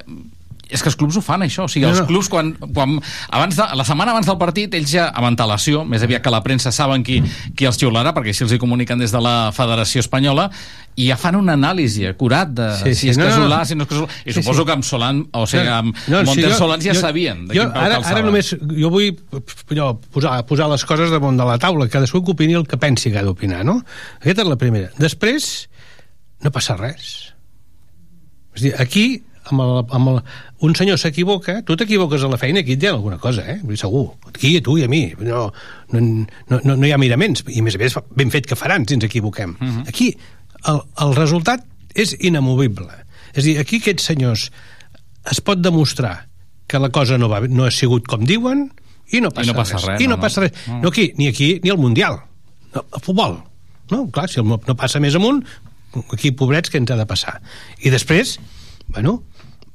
[0.73, 1.65] és que els clubs ho fan, això.
[1.65, 2.07] O sigui, No, els no.
[2.09, 2.97] clubs, quan, quan
[3.31, 6.43] abans de, la setmana abans del partit, ells ja, amb antelació, més aviat que la
[6.43, 7.21] premsa saben qui,
[7.57, 10.49] qui els xiularà, perquè si els hi comuniquen des de la Federació Espanyola,
[10.97, 13.65] i ja fan una anàlisi acurat de Sí, si sí, és no, no, casolà, no.
[13.65, 14.09] si no és casolà.
[14.27, 14.67] I Sí, suposo sí.
[14.67, 17.63] que amb Solan, o sigui, amb No, Montes jo- Solans ja jo- sabien de jo,
[17.63, 18.17] quin ara, calçava.
[18.19, 19.17] ara només jo vull
[19.71, 23.11] allò, posar, posar les coses damunt de la taula, cadascú que opini el que pensi
[23.11, 23.79] que ha d'opinar, no?
[24.21, 24.91] Aquesta és la primera.
[24.99, 25.69] Després,
[26.45, 27.33] no passa res.
[28.55, 30.19] És dir, aquí, amb el, amb el,
[30.67, 33.59] un senyor s'equivoca, tu t'equivoques a la feina, aquí et diuen alguna cosa, eh?
[33.63, 34.05] Vull dir, Segur.
[34.31, 35.03] Aquí, a tu i a mi.
[35.19, 35.49] No,
[35.93, 37.45] no, no, no, no hi ha miraments.
[37.49, 39.57] I a més a més, ben fet que faran si ens equivoquem.
[39.59, 39.89] Mhm.
[39.89, 40.13] Aquí,
[40.71, 42.93] el, el resultat és inamovible.
[43.33, 44.51] És a dir, aquí aquests senyors
[45.31, 46.29] es pot demostrar
[46.69, 48.69] que la cosa no, va, no ha sigut com diuen
[49.13, 50.23] i no passa, no passa res, I no, no, no.
[50.23, 50.55] passa res.
[50.69, 50.81] No.
[50.87, 52.21] No aquí, ni aquí ni al Mundial.
[52.73, 53.43] No, al futbol.
[53.93, 55.43] No, clar, si no, no passa més amunt,
[56.15, 57.41] aquí, pobrets, què ens ha de passar?
[57.85, 58.39] I després,
[58.89, 59.19] bueno,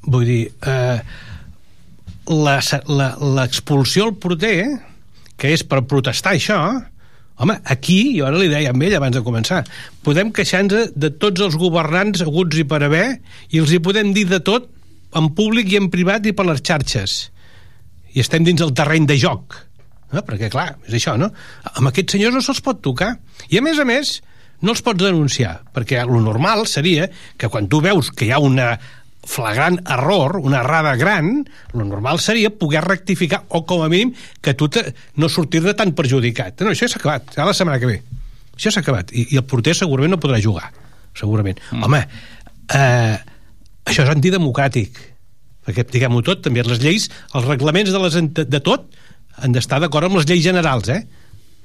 [0.08, 1.00] vull dir, eh,
[2.28, 4.60] l'expulsió al porter,
[5.38, 6.58] que és per protestar això,
[7.38, 9.62] home, aquí, jo ara li deia amb ell abans de començar,
[10.04, 13.20] podem queixar-nos de tots els governants aguts i per haver,
[13.52, 14.72] i els hi podem dir de tot,
[15.16, 17.18] en públic i en privat i per les xarxes.
[18.16, 19.56] I estem dins el terreny de joc.
[20.12, 20.24] No?
[20.24, 21.30] Perquè, clar, és això, no?
[21.76, 23.14] Amb aquests senyors no se'ls pot tocar.
[23.48, 24.18] I, a més a més,
[24.64, 28.42] no els pots denunciar, perquè lo normal seria que quan tu veus que hi ha
[28.44, 28.72] una
[29.28, 34.54] flagrant error, una errada gran, lo normal seria poder rectificar, o com a mínim que
[34.56, 34.86] tu te,
[35.20, 36.62] no sortir-ne tan perjudicat.
[36.64, 37.98] No, això s'ha acabat, serà la setmana que ve.
[38.56, 39.12] Això s'ha acabat.
[39.12, 40.72] I, I el porter segurament no podrà jugar,
[41.20, 41.60] segurament.
[41.76, 41.84] Mm.
[41.86, 42.00] Home,
[42.80, 43.18] eh,
[43.88, 44.98] això és antidemocràtic
[45.68, 48.86] perquè diguem-ho tot, també les lleis els reglaments de, les, ent- de tot
[49.44, 51.02] han d'estar d'acord amb les lleis generals eh?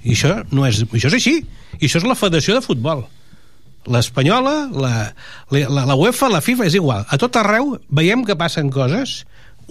[0.02, 1.34] i això no és, això és així
[1.78, 3.04] i això és la Federació de Futbol
[3.90, 4.92] l'espanyola, la,
[5.50, 7.04] la, la UEFA, la FIFA, és igual.
[7.08, 9.22] A tot arreu veiem que passen coses,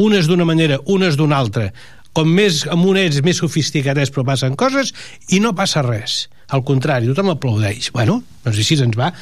[0.02, 1.70] unes d'una manera, unes d'una altra.
[2.16, 4.92] Com més amunt ets, més sofisticat és, però passen coses
[5.32, 6.26] i no passa res.
[6.52, 7.92] Al contrari, tothom aplaudeix.
[7.96, 9.14] Bueno, doncs així ens va.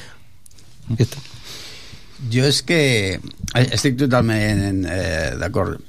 [2.33, 2.79] Jo és que
[3.69, 5.79] estic totalment eh, d'acord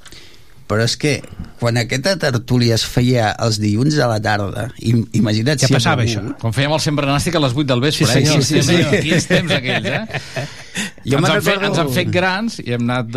[0.71, 1.17] però és que
[1.59, 6.01] quan aquesta tertúlia es feia els dilluns a la tarda im imagina't Ja si passava,
[6.05, 6.37] algú- això.
[6.41, 8.47] Quan fèiem el sempre nàstic a les 8 del vespre, Sí, senyor, eh?
[8.47, 8.95] sí, senyor.
[9.03, 10.47] Quins temps aquells, eh?
[11.11, 13.11] Jo ens, han fet, recordo- ens han fet grans i hem anat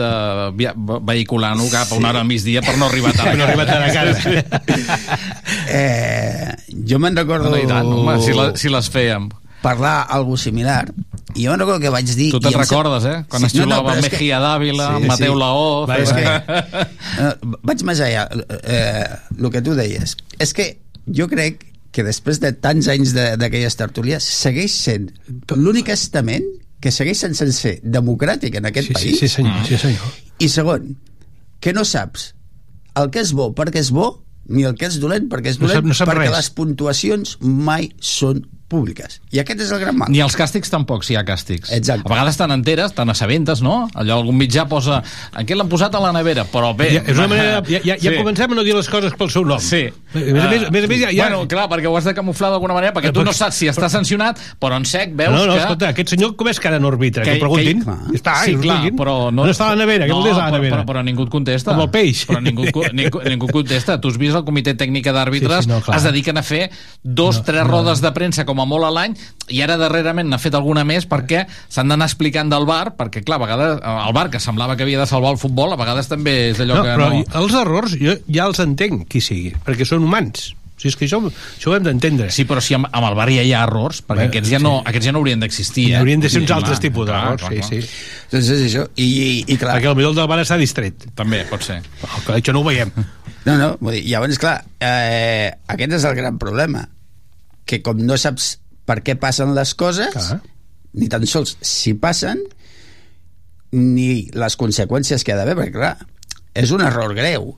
[0.58, 3.38] via, vehiculant-ho cap a una hora al migdia per no arribar tard.
[3.38, 5.14] No arribar tard a casa.
[5.68, 6.54] eh,
[6.88, 9.28] jo me'n recordo No, no, i tant, home, si, la, si les fèiem.
[9.62, 10.90] parlar algo similar
[11.34, 13.24] i jo me'n recordo que vaig dir Tu te'n recordes, eh?
[13.28, 15.38] Quan es xiulava però és que- Mejía Dávila, Sí, Mateu sí.
[15.40, 15.88] Laoz...
[15.90, 18.26] Va, és que, eh, vaig més allà
[18.62, 19.06] eh,
[19.38, 20.68] el que tu deies és que
[21.06, 25.10] jo crec que després de tants anys de- d'aquelles tertúlies segueix sent
[25.54, 26.46] l'únic estament
[26.82, 30.10] que segueix sense ser democràtic en aquest Sí, sí, país sí, senyor, sí, senyor.
[30.38, 30.96] i segon,
[31.60, 32.34] que no saps
[32.94, 35.66] el que és bo perquè és bo ni el que és dolent perquè és No
[35.66, 36.34] dolent sap- no sap perquè res.
[36.36, 39.20] les puntuacions mai són públiques.
[39.34, 40.10] I aquest és el gran mal.
[40.12, 41.70] Ni els càstigs tampoc, si hi ha càstigs.
[41.74, 42.06] Exacte.
[42.06, 43.84] A vegades te n'enteres, te n'assabentes, no?
[43.94, 45.02] Allò algun mitjà posa...
[45.36, 46.46] En què l'han posat a la nevera?
[46.50, 46.90] Però bé...
[46.96, 49.46] Ja, és una manera, ja, ja, ja comencem a no dir les coses pel seu
[49.48, 49.60] nom.
[49.62, 49.84] Sí.
[50.14, 51.28] A més a més, a més, a més ja, ja...
[51.28, 53.90] Bueno, clar, perquè ho has de camuflar d'alguna manera, perquè tu no saps si està
[53.92, 55.64] sancionat, però en sec veus no, no, que...
[55.64, 57.24] escolta, aquest senyor com és que ara no arbitra?
[57.26, 57.84] Que, que preguntin.
[57.84, 59.44] Que, està, sí, que clar, però no...
[59.46, 60.08] On està la nevera?
[60.08, 60.80] Què no, vol dir la però, nevera?
[60.80, 61.74] però, però ningú et contesta.
[61.74, 62.24] Com el peix.
[62.30, 62.66] Però ningú,
[63.00, 63.98] ningú, ningú contesta.
[64.00, 66.62] Tu has vist el comitè tècnic d'àrbitres, Sí, sí, no, es dediquen a fer
[67.02, 67.70] dos, No, tres no.
[67.70, 69.14] rodes de premsa com a molt a l'any,
[69.52, 73.38] i ara darrerament n'ha fet alguna més perquè s'han d'anar explicant del bar, perquè clar,
[73.38, 76.50] a vegades el bar que semblava que havia de salvar el futbol, a vegades també
[76.50, 77.22] és allò No, que però no...
[77.44, 80.54] els errors jo ja els entenc, qui sigui, perquè són humans.
[80.74, 82.26] O sigui, és que això, això ho hem d'entendre.
[82.34, 84.58] Sí, però si amb, amb el bar ja hi ha errors, perquè Bé, aquests, ja
[84.58, 85.84] no, aquests ja no haurien d'existir.
[85.92, 86.00] Eh?
[86.00, 87.92] Haurien de ser uns Sí, altres clar, tipus clar, d'errors, clar, sí, clar.
[87.94, 88.26] sí.
[88.32, 88.82] Doncs és això.
[88.98, 89.76] I, i, i clar...
[89.78, 91.06] Perquè el millor del bar està distret.
[91.14, 91.78] També, pot ser.
[92.02, 92.90] Oh, que això no ho veiem.
[93.44, 96.82] No, no, vull dir, llavors, clar, eh, aquest és el gran problema,
[97.64, 100.40] que com no saps per què passen les coses, Clar.
[100.94, 102.42] ni tan sols si passen,
[103.74, 105.94] ni les conseqüències que ha d'haver, perquè clar,
[106.54, 107.56] és un error greu,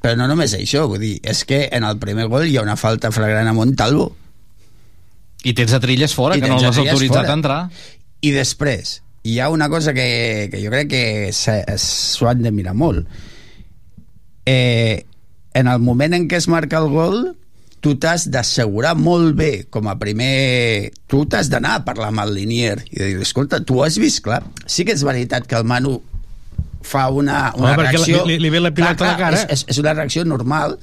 [0.00, 2.78] però no només això, vull dir, és que en el primer gol hi ha una
[2.80, 4.12] falta flagrant a Montalvo,
[5.46, 7.30] I tens a Trilles fora, I que no l'has autoritzat fora.
[7.30, 7.58] a entrar.
[8.20, 12.74] i després hi ha una cosa que, que jo crec que s'ho han de mirar
[12.74, 13.06] molt
[14.46, 15.04] eh,
[15.54, 17.36] en el moment en què es marca el gol
[17.80, 20.90] tu t'has d'assegurar molt bé com a primer...
[21.08, 24.42] Tu t'has d'anar a parlar amb el linier i dir, escolta, tu has vist, clar,
[24.66, 25.98] sí que és veritat que el Manu
[26.88, 28.24] fa una, una Home, reacció...
[28.26, 29.42] li- li ve la pilota a la cara.
[29.44, 30.78] És, és, és una reacció normal,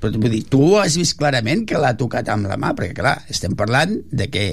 [0.00, 3.16] però vull dir, tu has vist clarament que l'ha tocat amb la mà, perquè clar,
[3.30, 4.46] estem parlant de que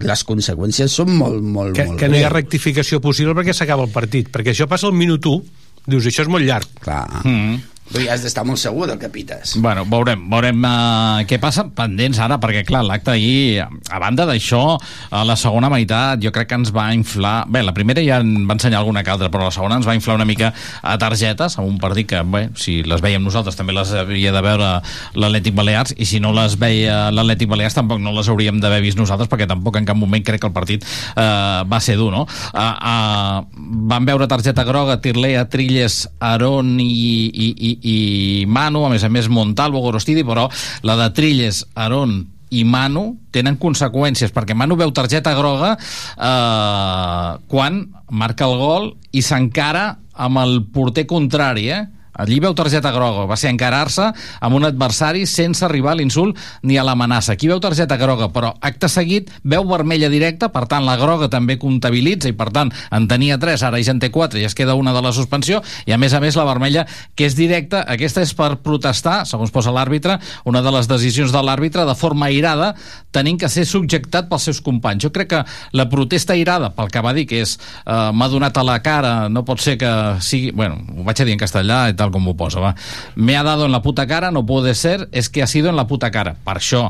[0.00, 3.84] les conseqüències són molt, molt, Que, molt que no hi ha rectificació possible perquè s'acaba
[3.84, 5.42] el partit, perquè això passa al minut 1,
[5.90, 6.70] dius, això és molt llarg.
[6.80, 7.02] Clar.
[7.24, 7.58] Mm.
[7.90, 9.56] Vull dir, has d'estar molt segur del que pites.
[9.58, 14.62] Bueno, veurem, veurem uh, què passa pendents ara, perquè clar, l'acte ahir, a banda d'això,
[15.10, 17.48] a la segona meitat jo crec que ens va inflar...
[17.50, 19.96] Bé, la primera ja en va ensenyar alguna que altra, però la segona ens va
[19.98, 23.74] inflar una mica a targetes, a un partit que, bé, si les veiem nosaltres també
[23.74, 24.70] les havia de veure
[25.18, 29.02] l'Atlètic Balears, i si no les veia l'Atlètic Balears tampoc no les hauríem d'haver vist
[29.02, 32.22] nosaltres, perquè tampoc en cap moment crec que el partit uh, va ser dur, no?
[32.54, 38.90] Uh, uh, van veure targeta groga, Tirlea, Trilles, Aron i, i, i, i Manu, a
[38.92, 40.48] més a més Montalvo, Gorostidi, però
[40.86, 47.80] la de Trilles, Aron i Manu tenen conseqüències, perquè Manu veu targeta groga eh, quan
[48.10, 49.86] marca el gol i s'encara
[50.20, 51.84] amb el porter contrari, eh?
[52.12, 56.78] Allí veu targeta groga, va ser encarar-se amb un adversari sense arribar a l'insult ni
[56.78, 57.34] a l'amenaça.
[57.36, 61.58] Aquí veu targeta groga, però acte seguit veu vermella directa, per tant la groga també
[61.60, 64.74] comptabilitza i per tant en tenia 3, ara ja en té 4 i es queda
[64.74, 68.24] una de la suspensió i a més a més la vermella que és directa, aquesta
[68.26, 70.18] és per protestar, segons posa l'àrbitre,
[70.50, 72.74] una de les decisions de l'àrbitre de forma airada,
[73.14, 75.06] tenint que ser subjectat pels seus companys.
[75.06, 75.44] Jo crec que
[75.76, 79.14] la protesta airada, pel que va dir, que és eh, m'ha donat a la cara,
[79.30, 79.90] no pot ser que
[80.24, 80.50] sigui...
[80.56, 82.74] Bueno, ho vaig a dir en castellà tal com ho posa, va.
[83.14, 85.76] Me ha dado en la puta cara, no puede ser, es que ha sido en
[85.76, 86.34] la puta cara.
[86.44, 86.86] Per això,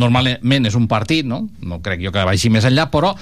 [0.00, 1.42] normalment és un partit, no?
[1.66, 3.12] No crec jo que vagi més enllà, però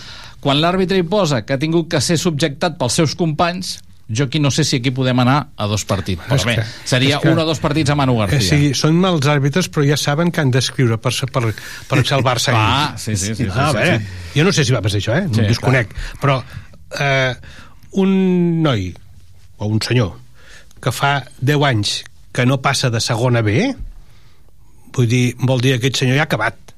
[0.44, 4.38] quan l'àrbitre hi posa que ha tingut que ser subjectat pels seus companys, jo aquí
[4.40, 6.22] no sé si aquí podem anar a dos partits.
[6.28, 8.40] Però És bé, que- seria és que- un o dos partits a Manu Eh, García.
[8.40, 11.54] sí, són mals àrbitres, però ja saben que han d'escriure per, per,
[11.88, 13.02] per salvar-se Clar, ells.
[13.02, 14.06] sí, sí, sí, sí, Ah, sí, veure, sí.
[14.38, 15.26] jo no sé si va passar això, eh?
[15.26, 15.92] No Sí, sí, desconec.
[16.20, 16.42] Però
[17.00, 17.34] eh,
[17.92, 18.94] un noi,
[19.58, 20.12] o un senyor,
[20.82, 21.98] que fa 10 anys
[22.32, 23.68] que no passa de segona B,
[24.94, 26.68] vull dir, vol dir que aquest senyor ja ha acabat.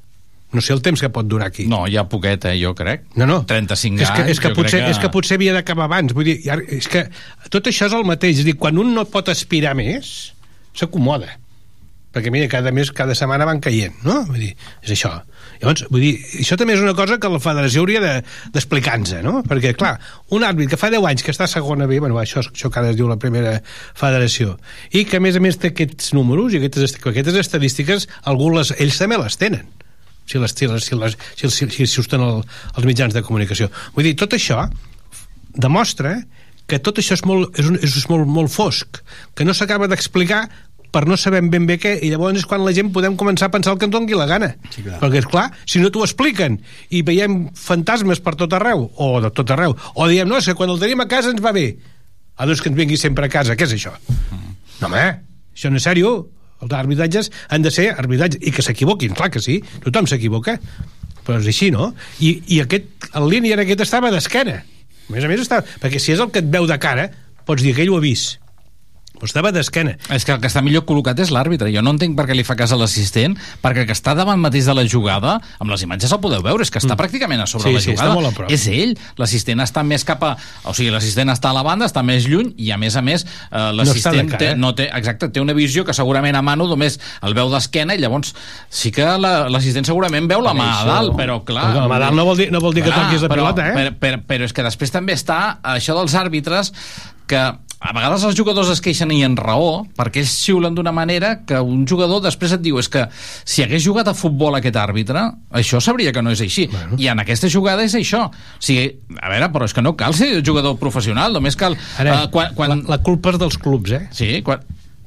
[0.51, 1.69] No sé el temps que pot durar aquí.
[1.71, 3.05] No, ha poquet, eh, jo crec.
[3.15, 3.43] No, no.
[3.47, 4.91] 35 és que, anys, és que, potser, que...
[4.91, 6.15] és que potser havia d'acabar abans.
[6.17, 7.05] Vull dir, és que
[7.55, 8.41] tot això és el mateix.
[8.43, 10.33] És dir, quan un no pot aspirar més,
[10.75, 11.37] s'acomoda.
[12.11, 14.25] Perquè, mira, cada mes, cada setmana van caient, no?
[14.27, 14.51] Vull dir,
[14.83, 15.13] és això.
[15.61, 18.23] Llavors, vull dir, això també és una cosa que la federació hauria de-
[18.55, 19.42] d'explicar-nos, no?
[19.44, 19.99] Perquè, clar,
[20.33, 22.81] un àrbit que fa 10 anys que està a segona B, bueno, això, això que
[22.81, 23.59] ara es diu la primera
[23.94, 24.57] federació,
[24.92, 28.73] i que, a més a més, té aquests números i aquestes, aquestes estadístiques, algú les,
[28.79, 29.68] ells també les tenen
[30.31, 32.44] si les, si les, si les, si, si, si, si surten el,
[32.77, 33.66] els mitjans de comunicació.
[33.96, 34.62] Vull dir, tot això
[35.55, 36.20] demostra
[36.70, 39.01] que tot això és molt, és, un, és molt, molt fosc,
[39.35, 40.44] que no s'acaba d'explicar
[40.92, 43.55] per no saber ben bé què, i llavors és quan la gent podem començar a
[43.55, 44.50] pensar el que ens doni la gana.
[44.74, 44.98] Sí, clar.
[45.03, 46.59] Perquè, és clar, si no t'ho expliquen
[46.90, 50.57] i veiem fantasmes per tot arreu, o de tot arreu, o diem, no, és que
[50.59, 51.70] quan el tenim a casa ens va bé.
[52.37, 53.57] Ah, doncs que ens vingui sempre a casa.
[53.57, 53.92] Què és això?
[54.81, 55.05] No, home,
[55.55, 56.14] això no és sèrio.
[56.61, 60.59] Els arbitratges han de ser arbitratges i que s'equivoquin, clar que sí, tothom s'equivoca
[61.24, 61.92] però és així, no?
[62.24, 66.00] I, i aquest, el línia en aquest estava d'esquena a més a més estava, perquè
[66.03, 67.09] si és el que et veu de cara
[67.46, 68.39] pots dir que ell ho ha vist
[69.21, 69.97] Però estava d'esquena.
[70.11, 71.68] És que el que està millor col·locat és l'àrbitre.
[71.75, 74.41] Jo no entenc per què li fa cas a l'assistent, perquè el que està davant
[74.41, 77.47] mateix de la jugada, amb les imatges el podeu veure, és que està pràcticament a
[77.47, 77.71] sobre Mm.
[77.71, 78.14] Sí, la sí, està jugada.
[78.14, 78.51] molt a prop.
[78.51, 78.97] és ell.
[79.21, 80.33] L'assistent està més cap a...
[80.64, 83.27] O sigui, l'assistent està a la banda, està més lluny, i a més a més,
[83.51, 84.57] eh, l'assistent cara, té, eh?
[84.57, 87.99] no té, exacte, té una visió que segurament a mano només el veu d'esquena, i
[88.01, 88.35] llavors
[88.71, 91.75] sí que la- l'assistent segurament veu la mà a dalt, però clar...
[91.77, 93.68] La mà a dalt no vol dir- no vol dir que toquis la però, pilota,
[93.68, 93.75] eh?
[93.77, 96.73] Però, però, però és que després també està això dels àrbitres
[97.31, 97.41] que
[97.81, 101.61] a vegades els jugadors es queixen i en raó perquè ells xiulen d'una manera que
[101.64, 105.22] un jugador després et diu és que si hagués jugat a futbol aquest àrbitre
[105.62, 106.99] això sabria que no és així bueno.
[107.01, 108.85] i en aquesta jugada és això o sigui,
[109.16, 112.53] a veure, però és que no cal ser jugador professional només cal Ara, eh, quan,
[112.59, 112.76] quan...
[112.76, 114.05] La, la culpa és dels clubs, eh?
[114.12, 114.61] Sí, quan...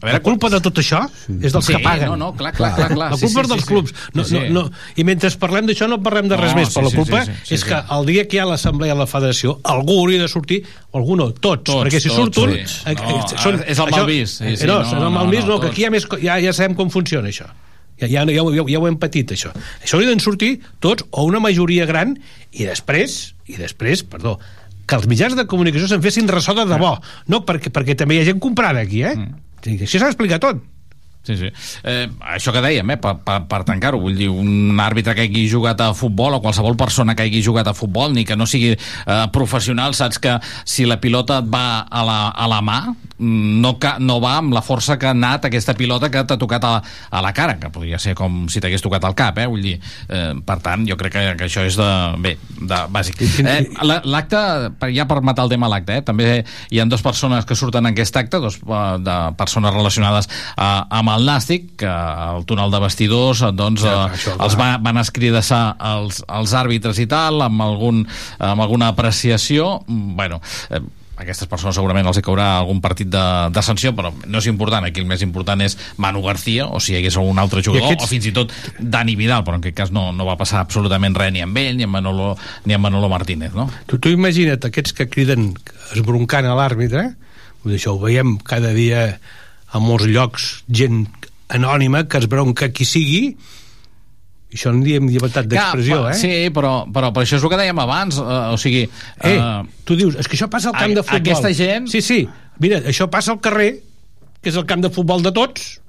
[0.03, 0.99] A la culpa de tot això
[1.41, 2.09] és dels Sí, que paguen.
[2.11, 3.11] no, no, clar, clar, clar, clar.
[3.11, 3.73] La Sí, culpa sí, és dels sí, sí.
[3.73, 3.93] clubs.
[4.13, 4.41] No, Sí, sí.
[4.49, 4.71] no, no.
[4.99, 7.23] I mentre parlem d'això no parlem de res No, més, sí, però sí, la culpa
[7.25, 7.67] sí, sí, sí, és sí.
[7.69, 11.15] que el dia que hi ha l'assemblea de la federació algú hauria de sortir, algú
[11.15, 12.53] no, tots, Tots, perquè si tots, surt un...
[12.67, 12.81] sí.
[12.85, 15.11] eh, No, eh, són, és el mal vist, sí, sí, no, no, és el no,
[15.11, 15.73] mal vist, no, no, que tots.
[15.77, 17.47] aquí hi ha més, ja, ja sabem com funciona això.
[18.01, 19.51] Ja, ja, ja, ja, ja ho hem patit, això.
[19.83, 22.17] Això haurien de sortir tots, o una majoria gran,
[22.51, 24.39] i després, i després, perdó,
[24.87, 26.93] que els mitjans de comunicació se'n fessin ressò de debò,
[27.31, 29.15] no perquè, perquè també hi ha gent comprada aquí, eh?
[29.15, 29.83] Mm.
[29.85, 30.59] Això s'ha d'explicar tot.
[31.23, 31.47] Sí, sí.
[31.87, 35.45] Eh, això que dèiem, eh, per, per, per tancar-ho, vull dir, un àrbitre que hagi
[35.47, 38.73] jugat a futbol o qualsevol persona que hagi jugat a futbol, ni que no sigui
[38.75, 40.33] eh, professional, saps que
[40.67, 44.33] si la pilota et va a la, a la mà, mm, no, ca, no va
[44.41, 46.73] amb la força que ha anat aquesta pilota que t'ha tocat a,
[47.09, 49.77] a la cara, que podria ser com si t'hagués tocat al cap, eh, vull dir,
[50.09, 53.23] eh, per tant, jo crec que, que això és de, bé, de bàsic.
[53.47, 53.57] Eh,
[53.87, 54.43] la- l'acte,
[54.91, 56.29] ja per matar el tema l'acte, eh, també
[56.69, 60.67] hi ha dues persones que surten en aquest acte, dos eh, de persones relacionades eh,
[60.67, 64.97] amb el Nàstic, que al túnel de vestidors eh, doncs, Ja, eh, els va, van
[65.03, 68.03] escridassar els, els àrbitres i tal, amb, algun,
[68.39, 69.79] amb alguna apreciació.
[69.87, 70.81] Bueno, eh,
[71.23, 73.21] aquestes persones segurament els hi caurà algun partit de,
[73.53, 74.83] de sanció, però no és important.
[74.87, 78.07] Aquí el més important és Manu García, o si hi hagués algun altre jugador, aquests-
[78.07, 81.15] o fins i tot Dani Vidal, però en aquest cas no, no va passar absolutament
[81.15, 82.33] res ni amb ell, ni amb Manolo,
[82.65, 83.69] ni amb Manolo Martínez, no?
[83.87, 85.51] Tu, tu imagina't aquests que criden
[85.93, 87.11] esbroncant a l'àrbitre,
[87.63, 89.05] dir, això ho veiem cada dia
[89.73, 91.07] a molts llocs, gent
[91.53, 93.23] anònima que es bronca qui sigui,
[94.53, 96.17] i això en diem llibertat d'expressió, eh?
[96.19, 98.83] Sí, però, però, però això és el que dèiem abans, eh, o sigui...
[99.25, 99.37] Eh,
[99.83, 101.21] tu dius, és que això passa al camp a- de futbol.
[101.23, 102.19] aquesta gent- Sí, sí,
[102.61, 103.79] mira, això passa al carrer,
[104.43, 105.79] que és el camp de futbol de tots,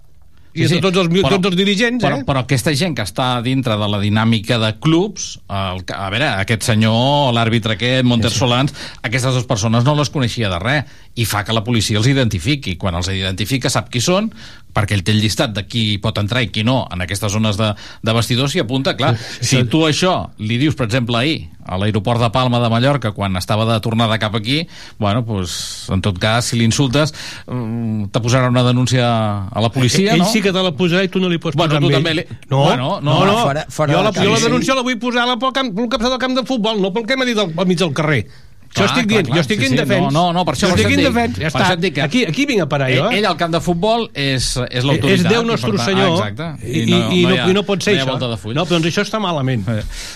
[0.55, 2.24] i de tots els, però- tots els dirigents, però, eh?
[2.24, 6.62] Però aquesta gent que està dintre de la dinàmica de clubs, el, a veure, aquest
[6.62, 8.72] senyor, l'àrbitre aquest, Montersolans,
[9.03, 10.85] aquestes dues persones no les coneixia de res,
[11.17, 12.77] i fa que la policia els identifiqui.
[12.77, 14.33] Quan els identifica sap qui són,
[14.75, 17.55] perquè ell té el llistat de qui pot entrar i qui no en aquestes zones
[17.57, 17.69] de,
[18.03, 22.19] de vestidors i apunta, clar, si tu això li dius, per exemple, ahir, a l'aeroport
[22.21, 24.65] de Palma de Mallorca, quan estava de tornada cap aquí,
[24.99, 27.15] bueno, pues, en tot cas, si l'insultes,
[27.47, 29.07] mm, te posarà una denúncia
[29.47, 30.27] a la policia, ell no?
[30.29, 32.11] sí que te la posarà i tu no li pots Bueno, posar tu amb també
[32.11, 32.17] ell.
[32.17, 33.39] li- No, Bueno, no, no, no.
[33.45, 34.45] fora- fora jo, la, jo la sí.
[34.51, 37.17] denúncia la vull posar pel, camp, pel capçat del camp de futbol, no pel que
[37.17, 38.27] m'ha dit al, al mig del carrer.
[38.75, 40.12] Això estic dient, jo estic sí, sí, indefens.
[40.12, 41.77] No, no, no, per això, jo estic indefens, ja està.
[41.79, 43.05] dic Aquí, aquí vinc a parar jo.
[43.11, 45.20] Ell, ell al camp de futbol és, és l'autoritat.
[45.20, 46.66] és Déu nostre tant- senyor Ah, exacte.
[46.66, 48.87] i, i, no, i, no, hi ha- i no pot ser no això no, doncs
[48.91, 49.64] això està malament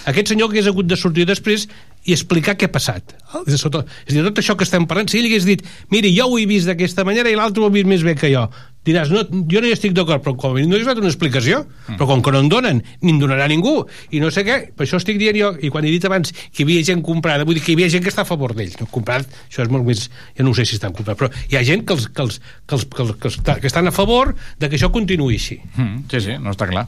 [0.06, 1.68] aquest senyor que hagués hagut de sortir després
[2.06, 3.14] i explicar què ha passat.
[3.46, 5.10] De sota, és a dir, tot això que estem parlant.
[5.10, 7.74] Si ell hagués dit, miri, jo ho he vist d'aquesta manera i l'altre ho ha
[7.74, 8.48] vist més bé que jo
[8.88, 11.64] diràs, no, jo no hi estic d'acord però com no hi ha donat una explicació.
[11.88, 11.96] Mm.
[11.98, 13.74] però com que no en donen, ni en donarà ningú.
[14.14, 16.62] I no sé què, per això estic dient jo i quan he dit abans que
[16.62, 18.78] hi havia gent comprada vull dir que hi havia gent que està a favor d'ells.
[18.80, 20.06] No, comprat, això és molt més,
[20.38, 22.40] jo no ho sé si estan comprats però hi ha gent que, els, que, els,
[22.40, 25.60] que, els, que, els, que, està, que estan a favor de que això continuï així.
[25.76, 26.86] Mm, sí, sí, no està clar.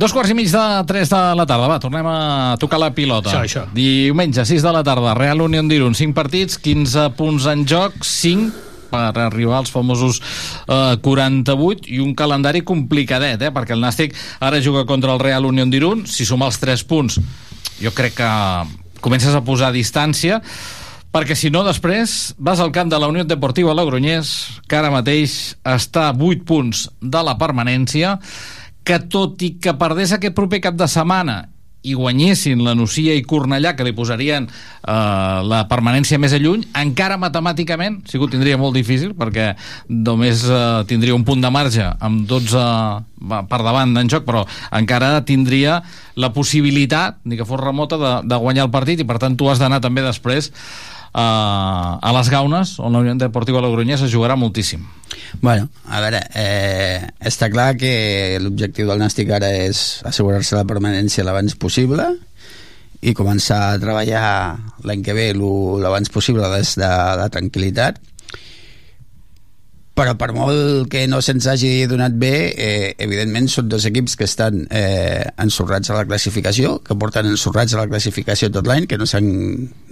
[0.00, 3.34] Dos quarts i mig de 3 de la tarda, va, tornem a tocar la pilota.
[3.34, 3.62] Això, això.
[3.76, 8.70] Diumenge, 6 de la tarda, Real Unión d'Irun, 5 partits, 15 punts en joc, 5
[8.88, 10.22] per arribar als famosos
[10.64, 15.44] eh, 48 i un calendari complicadet, eh, perquè el Nàstic ara juga contra el Real
[15.44, 17.18] Unión d'Irun, si suma els 3 punts,
[17.84, 18.30] jo crec que
[19.04, 20.40] comences a posar distància,
[21.12, 24.32] perquè si no després vas al camp de la Unió Deportiva Logroñés
[24.64, 28.16] que ara mateix està a 8 punts de la permanència
[28.84, 31.42] que tot i que perdés aquest proper cap de setmana
[31.82, 36.66] i guanyessin la Nucia i Cornellà, que li posarien eh, la permanència més a lluny,
[36.76, 39.54] encara matemàticament sí que ho tindria molt difícil, perquè
[39.88, 40.60] només eh,
[40.90, 42.60] tindria un punt de marge amb 12
[43.32, 44.44] va, per davant en joc, però
[44.76, 45.80] encara tindria
[46.20, 49.48] la possibilitat, ni que fos remota, de, de guanyar el partit, i per tant tu
[49.48, 50.52] has d'anar també després
[51.12, 54.86] a les Gaunes, on la Unió Deportiva Logroñés es jugarà moltíssim.
[55.40, 61.24] Bueno, a veure, eh, està clar que l'objectiu del Nàstic ara és assegurar-se la permanència
[61.26, 62.06] l'abans possible
[63.00, 66.90] i començar a treballar l'any que ve l'abans possible des de
[67.20, 67.98] la tranquil·litat
[70.00, 74.24] però per molt que no se'ns hagi donat bé, eh, evidentment són dos equips que
[74.24, 78.96] estan eh, ensorrats a la classificació, que porten ensorrats a la classificació tot l'any, que
[78.96, 79.28] no, han,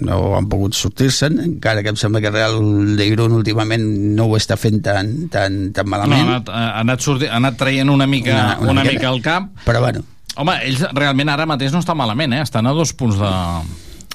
[0.08, 2.56] no han pogut sortir-se'n, encara que em sembla que Real
[2.96, 3.84] de Irún últimament
[4.16, 6.22] no ho està fent tan, tan, tan No, malament.
[6.24, 9.20] ha anat, ha anat, sorti, ha anat traient una mica, Una- una, una mica al
[9.20, 9.50] cap.
[9.68, 10.00] Però bueno.
[10.38, 12.40] Home, ells realment ara mateix no estan malament, eh?
[12.46, 13.34] Estan a dos punts de,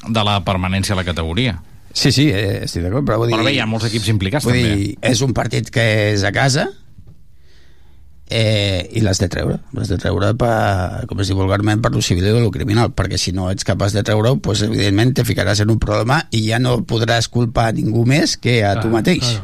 [0.09, 1.59] de la permanència a la categoria.
[1.93, 3.37] Sí, sí, eh, estic d'acord, però vull dir...
[3.37, 4.77] Però bé, hi ha molts equips implicats, vull també.
[4.79, 5.83] Dir, és un partit que
[6.13, 6.65] és a casa
[8.33, 9.59] eh, i l'has de treure.
[9.77, 13.19] L'has de treure, per, com es diu vulgarment, per lo civil i lo criminal, perquè
[13.21, 16.57] si no ets capaç de treure-ho, pues, evidentment te ficaràs en un problema i ja
[16.61, 19.35] no podràs culpar a ningú més que a tu mateix.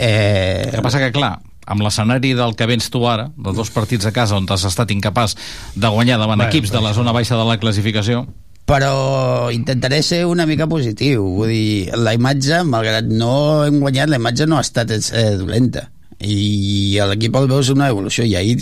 [0.00, 1.40] Eh, El que passa que, clar,
[1.70, 4.90] amb l'escenari del que vens tu ara, de dos partits a casa on has estat
[4.94, 5.36] incapaç
[5.74, 8.24] de guanyar davant Bueno, equips de la zona baixa de la classificació,
[8.70, 11.24] però intentaré ser una mica positiu.
[11.40, 15.88] Vull dir, la imatge, malgrat no hem guanyat, la imatge no ha estat eh, dolenta.
[16.20, 18.22] I l'equip el veus una evolució.
[18.28, 18.60] I ahir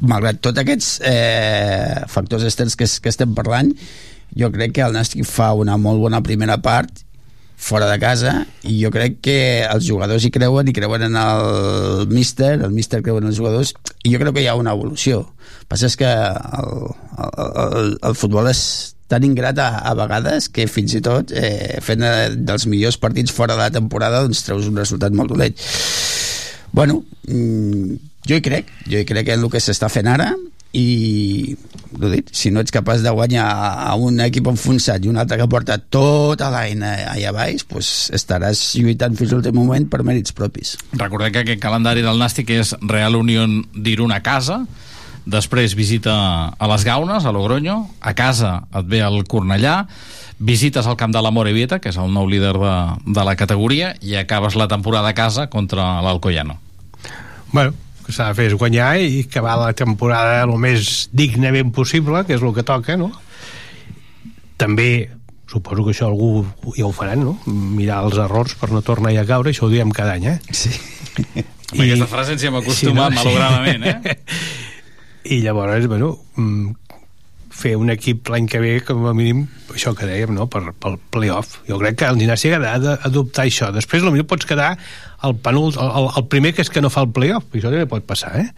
[0.00, 3.72] malgrat tots aquests eh, factors externs que, que estem parlant
[4.36, 7.02] jo crec que el Nàstic fa una molt bona primera part
[7.60, 8.32] fora de casa
[8.64, 13.02] i jo crec que els jugadors hi creuen i creuen en el míster, el míster
[13.04, 15.20] creu en els jugadors i jo crec que hi ha una evolució.
[15.20, 16.80] El que passa és que el,
[17.20, 18.62] el, el, el futbol és
[19.10, 23.34] tan ingrat a, a vegades que fins i tot eh, fent eh, dels millors partits
[23.34, 25.58] fora de la temporada doncs treus un resultat molt dolent.
[26.72, 27.98] Bueno, mm,
[28.30, 30.32] jo hi crec jo hi crec en el que s'està fent ara
[30.76, 31.56] i
[31.98, 33.46] dit, si no ets capaç de guanyar
[33.90, 38.62] a un equip enfonsat i un altre que porta tota l'eina allà baix pues estaràs
[38.78, 42.76] lluitant fins a l'últim moment per mèrits propis Recordem que aquest calendari del Nàstic és
[42.86, 44.62] Real Unión d'Irun a casa,
[45.26, 46.14] després visita
[46.54, 49.84] a les Gaunes, a Logroño, a casa et ve el Cornellà,
[50.38, 52.74] visites al camp de la Morevieta, que és el nou líder de,
[53.06, 56.56] de la categoria, i acabes la temporada a casa contra l'Alcoyano.
[57.52, 57.74] Bueno,
[58.10, 62.36] que s'ha de fer és guanyar i acabar la temporada el més dignament possible, que
[62.36, 63.12] és el que toca, no?
[64.60, 65.08] També,
[65.50, 66.44] suposo que això algú
[66.76, 67.38] ja ho faran, no?
[67.46, 70.38] Mirar els errors per no tornar a caure, això ho diem cada any, eh?
[70.50, 70.74] Sí.
[71.70, 74.18] Amb aquesta frase ens hi hem acostumat, malauradament, eh?
[75.36, 76.79] I llavors, bueno, mm,
[77.60, 79.44] fer un equip l'any que ve, com a mínim,
[79.74, 81.60] això que dèiem, no?, per, pel playoff.
[81.68, 83.70] Jo crec que el Dinàstic ha d'adoptar això.
[83.74, 84.70] Després, potser pots quedar
[85.26, 88.06] el, penult, el, el, primer que és que no fa el playoff, això també pot
[88.08, 88.48] passar, eh?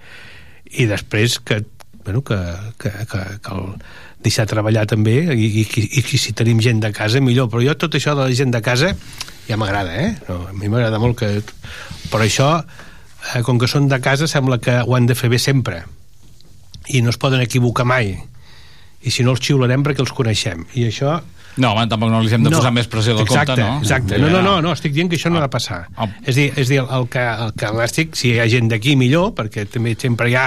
[0.79, 1.61] I després que,
[2.05, 2.39] bueno, que,
[2.81, 3.75] que, que, que el
[4.23, 7.75] deixar treballar també i, i, i, i si tenim gent de casa millor, però jo
[7.79, 8.95] tot això de la gent de casa
[9.49, 10.13] ja m'agrada, eh?
[10.29, 11.35] No, a mi m'agrada molt que...
[12.13, 12.53] Però això,
[13.33, 15.83] eh, com que són de casa, sembla que ho han de fer bé sempre
[16.91, 18.17] i no es poden equivocar mai
[19.03, 21.21] i si no els xiularem perquè els coneixem i això
[21.61, 22.57] No, home, tampoc no li hem de No.
[22.63, 23.81] posar més pressió del exacte, compte, no?
[23.83, 25.83] Exacte, no, no, no, no, estic dient que això no ha de passar.
[26.25, 29.35] És dir, és dir el, que, el que l'Àstic, si hi ha gent d'aquí, millor,
[29.37, 30.47] perquè també sempre hi ha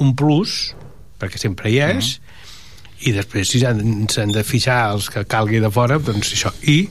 [0.00, 0.72] un plus,
[1.20, 2.14] perquè sempre hi és,
[3.04, 6.54] i després si s'han de fixar els que calgui de fora, doncs això.
[6.64, 6.88] I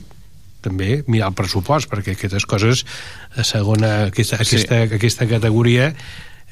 [0.62, 2.84] també mirar el pressupost, perquè aquestes coses
[3.34, 4.60] a segona, aquesta, Sí.
[4.62, 5.90] aquesta, aquesta categoria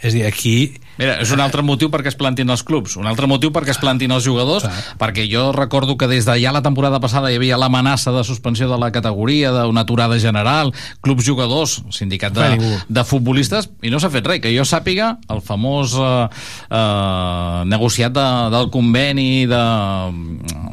[0.03, 3.29] és dir, aquí Mira, és un altre motiu perquè es plantin els clubs, un altre
[3.31, 4.65] motiu perquè es plantin els jugadors,
[4.99, 8.67] perquè jo recordo que des de ja la temporada passada hi havia l'amenaça de suspensió
[8.67, 12.49] de la categoria, d'una aturada general, clubs jugadors, sindicat de,
[12.91, 14.41] de futbolistes, i no s'ha fet res.
[14.43, 16.27] Que jo sàpiga, el famós eh,
[16.67, 18.27] eh, negociat de,
[18.57, 19.63] del conveni de,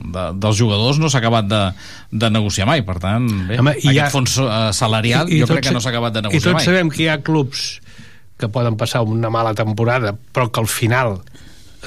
[0.09, 1.61] de, dels jugadors no s'ha acabat de,
[2.11, 2.82] de negociar mai.
[2.82, 5.93] Per tant, bé, Home, i aquest ha- fons eh, salarial jo crec que no s'ha
[5.93, 6.69] acabat de I negociar tots mai.
[6.73, 7.67] sabem que hi ha clubs
[8.38, 11.20] que poden passar una mala temporada, però que al final,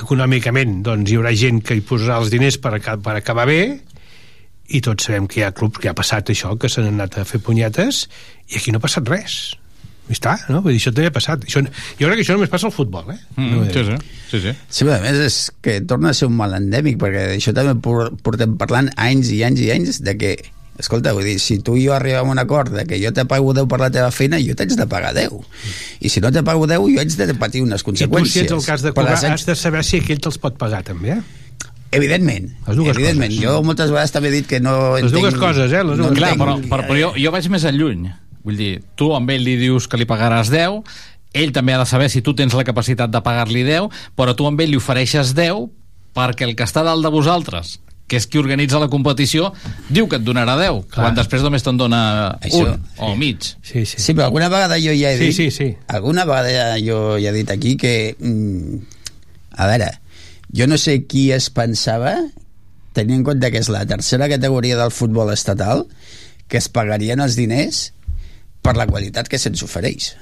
[0.00, 3.60] econòmicament, doncs hi haurà gent que hi posarà els diners per, per acabar bé,
[4.68, 7.24] i tots sabem que hi ha clubs que ha passat això, que s'han anat a
[7.28, 8.02] fer punyetes,
[8.52, 9.38] i aquí no ha passat res.
[10.08, 10.62] I està, no?
[10.64, 11.42] Vull dir, això també ha passat.
[11.44, 13.18] Això, jo crec que això només passa al futbol, eh?
[13.36, 13.96] Mm, No sí, sí,
[14.30, 14.52] sí, sí.
[14.68, 17.74] Sí, però a més és que torna a ser un mal endèmic perquè d'això també
[17.84, 20.30] por- portem parlant anys i anys i anys de que
[20.78, 23.24] escolta, vull dir, si tu i jo arribem a un acord de que jo te
[23.26, 25.34] pago 10 per la teva feina, jo t'haig de pagar 10.
[26.00, 28.32] I si no te pago 10, jo haig de patir unes I tu, conseqüències.
[28.32, 30.84] si ets el cas de cobrar, les has de saber si aquell te'ls pot pagar,
[30.86, 31.20] també, eh?
[31.90, 33.32] Evidentment, Les evidentment.
[33.32, 33.42] coses.
[33.42, 35.22] Jo moltes vegades també he dit que no Les entenc...
[35.24, 35.82] dues coses, eh?
[35.84, 38.10] Les no dues Clar, entenc- però, però, però jo, jo vaig més enlluny.
[38.44, 40.82] Vull dir, tu amb ell li dius que li pagaràs 10,
[41.32, 44.46] ell també ha de saber si tu tens la capacitat de pagar-li 10, però tu
[44.46, 45.64] amb ell li ofereixes 10
[46.14, 47.78] perquè el que està dalt de vosaltres
[48.08, 49.50] que és qui organitza la competició,
[49.92, 51.02] diu que et donarà 10, Clar.
[51.04, 52.00] quan després només te'n dona
[52.40, 53.44] Això, un o mig.
[53.62, 54.00] Sí, sí.
[54.00, 55.36] Sí, però alguna vegada jo ja he Sí, dit...
[55.36, 55.68] sí, sí.
[55.92, 58.16] Alguna vegada jo ja he dit aquí que...
[58.18, 58.78] Mm,
[59.58, 59.90] a veure,
[60.54, 62.14] jo no sé qui es pensava,
[62.94, 65.84] tenint en compte que és la tercera categoria del futbol estatal,
[66.48, 67.88] que es pagarien els diners
[68.62, 70.12] per la qualitat que se'ns ofereix.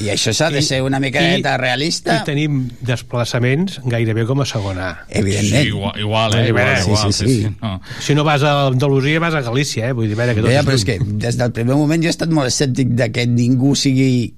[0.00, 2.16] I això s'ha de ser una miqueta realista.
[2.16, 5.06] I tenim desplaçaments gairebé com a segona A.
[5.10, 5.62] Evidentment.
[5.62, 6.46] Sí, igual, igual, eh?
[6.48, 7.56] Igual, Sí, igual, sí, sí.
[7.60, 7.80] No.
[8.00, 9.92] Si no vas a Andalusia, vas a Galícia, eh?
[9.92, 12.02] Vull dir, a veure, que tot Ja, és però és que des del primer moment
[12.02, 14.32] jo he estat molt escèptic de que ningú sigui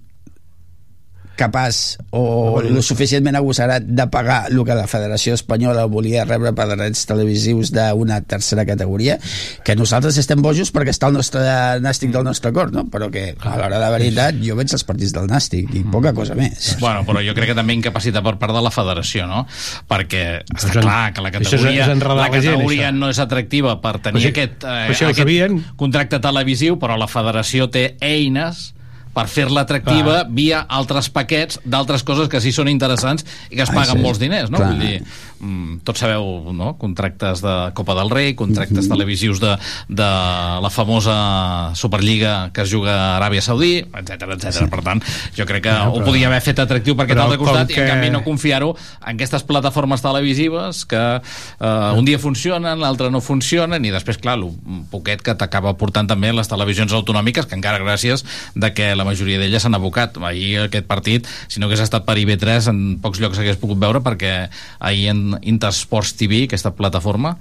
[1.36, 6.66] capaç o lo suficientment agossarat de pagar el que la Federació Espanyola volia rebre per
[6.70, 9.18] drets televisius d'una tercera categoria,
[9.64, 11.42] que nosaltres estem bojos perquè està el nostre
[11.82, 12.86] nàstic del nostre cor, no?
[12.90, 16.36] però que a l'hora de veritat jo veig els partits del nàstic i poca cosa
[16.38, 16.76] més.
[16.80, 19.44] Bueno, però jo crec que també incapacitat per part de la federació, no?
[19.90, 22.98] Perquè està clar que la categoria, és la la gent, categoria això.
[22.98, 27.08] no és atractiva per tenir Però sí- aquest, eh, ho aquest contracte televisiu, però la
[27.10, 28.74] federació té eines
[29.14, 33.70] per fer-la atractiva via altres paquets d'altres coses que sí són interessants i que es
[33.70, 34.02] Ah, paguen sí.
[34.02, 34.58] molts diners, no?
[34.58, 34.72] Clar.
[34.72, 35.02] Vull dir,
[35.40, 36.74] mm, tots sabeu, no?
[36.78, 39.56] Contractes de Copa del Rei, contractes televisius de,
[39.88, 40.08] de
[40.64, 44.68] la famosa Superliga que es juga a Aràbia Saudí, etc etc.
[44.70, 45.02] Per tant,
[45.36, 47.76] jo crec que No, ho però- podia haver fet atractiu per aquest altre costat com
[47.76, 48.74] i en que- canvi no confiar-ho
[49.06, 54.36] en aquestes plataformes televisives que eh, un dia funcionen, l'altre no funcionen i després, clar,
[54.38, 54.50] el
[54.90, 58.24] poquet que t'acaba portant també les televisions autonòmiques que encara gràcies
[58.54, 60.16] de que la majoria d'elles s'han abocat.
[60.24, 64.00] Ahir aquest partit, si no hagués estat per IB3 en pocs llocs s'hagués pogut veure
[64.04, 64.48] perquè
[64.80, 67.36] ahir en Intersports TV, aquesta plataforma,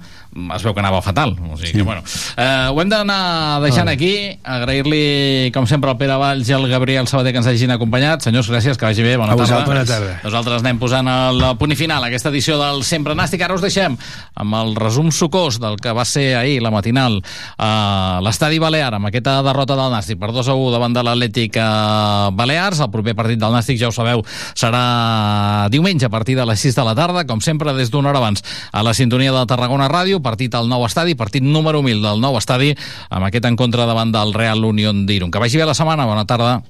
[0.54, 1.36] es veu que anava fatal.
[1.50, 2.02] O sigui que, bueno,
[2.36, 4.14] eh, ho hem d'anar deixant aquí.
[4.42, 8.24] Agrair-li, com sempre, al Pere Valls i al Gabriel Sabater que ens hagin acompanyat.
[8.24, 9.16] Senyors, gràcies, que vagi bé.
[9.20, 9.64] Bona tarda.
[9.68, 10.18] Bona tarda.
[10.24, 13.44] Nosaltres anem posant el punt i final a aquesta edició del Sempre Nàstic.
[13.44, 13.98] Ara us deixem
[14.34, 17.20] amb el resum sucós del que va ser ahir, la matinal,
[17.58, 21.58] a l'estadi Balear, amb aquesta derrota del Nàstic per 2 a 1 davant de l'Atlètic
[21.60, 22.80] a Balears.
[22.80, 24.24] El proper partit del Nàstic, ja ho sabeu,
[24.56, 28.22] serà diumenge a partir de les 6 de la tarda, com sempre, des d'una hora
[28.22, 32.20] abans, a la sintonia de Tarragona Ràdio, partit al nou estadi, partit número 1000 del
[32.20, 32.74] nou estadi,
[33.10, 35.30] amb aquest encontre davant del Real Unión d'Irun.
[35.30, 36.62] Que vagi bé la setmana, bona tarda.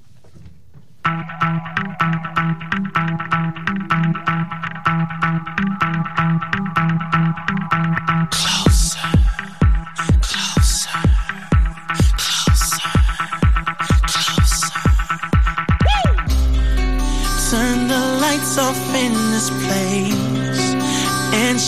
[8.30, 9.14] Closer,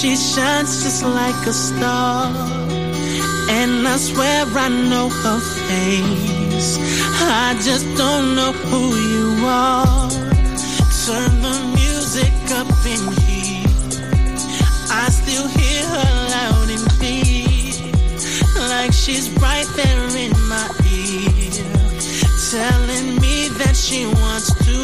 [0.01, 2.26] she shines just like a star.
[3.49, 6.76] And I swear I know her face.
[7.18, 8.82] I just don't know who
[9.12, 10.11] you are.
[11.07, 13.66] Turn the music up in here.
[14.90, 21.40] I still hear her loud and clear, like she's right there in my ear,
[22.51, 24.76] telling me that she wants to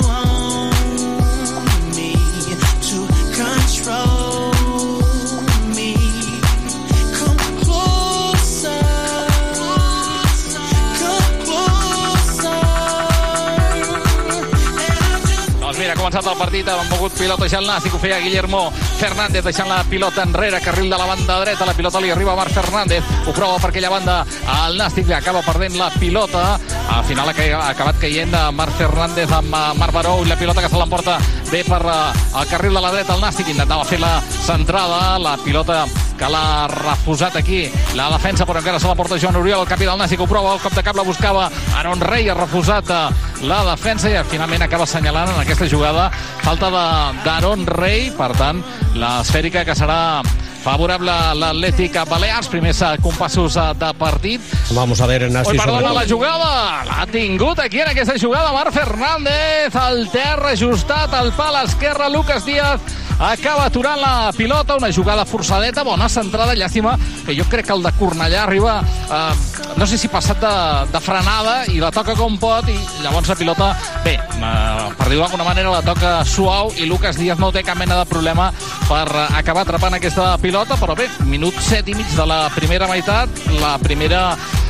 [16.23, 18.71] començat el partit, han mogut pilotejar el Nàstic, ho feia Guillermo
[19.01, 22.37] Fernández, deixant la pilota enrere, carril de la banda dreta, la pilota li arriba a
[22.39, 24.21] Marc Fernández, ho prova per aquella banda
[24.67, 26.59] el Nàstic, li acaba perdent la pilota,
[26.93, 30.29] al final ha ca- ha acabat caient eh, Marc Fernández amb eh, Marc Baró, i
[30.31, 31.19] la pilota que se l'emporta
[31.51, 35.37] bé per eh, el carril de la dreta, el Nàstic intentava fer la centrada, la
[35.43, 35.85] pilota
[36.23, 37.65] que l'ha refusat aquí.
[37.99, 40.53] La defensa, però encara se la porta Joan Oriol, el capí del Nàstic ho prova,
[40.55, 43.01] el cop de cap la buscava Aaron Rey, ha refusat eh,
[43.51, 46.11] la defensa i finalment acaba assenyalant en aquesta jugada
[46.45, 46.71] falta
[47.25, 48.63] d'Aaron Rey, per tant
[48.95, 50.23] l'esfèrica que serà
[50.63, 54.41] favorable a l'Atlètic Balears, primers eh, compassos eh, de partit.
[54.79, 55.57] Vamos a ver, Nasti.
[55.57, 56.51] Oi, perdona, sobre- la jugada.
[56.87, 62.47] L'ha tingut aquí en aquesta jugada Marc Fernández, al terra ajustat al pal esquerre, Lucas
[62.47, 62.79] Díaz
[63.19, 66.97] acaba aturant la pilota una jugada forçadeta, bona centrada llàstima
[67.27, 69.35] que jo crec que el de Cornellà arriba eh,
[69.77, 70.55] no sé si passat de,
[70.93, 73.71] de frenada i la toca com pot i llavors la pilota,
[74.05, 77.79] bé, eh, per dir-ho d'alguna manera la toca suau i Lucas Díaz no té cap
[77.79, 78.51] mena de problema
[78.89, 82.91] per eh, acabar atrapant aquesta pilota però bé, minut set i mig de la primera
[82.91, 84.23] meitat la primera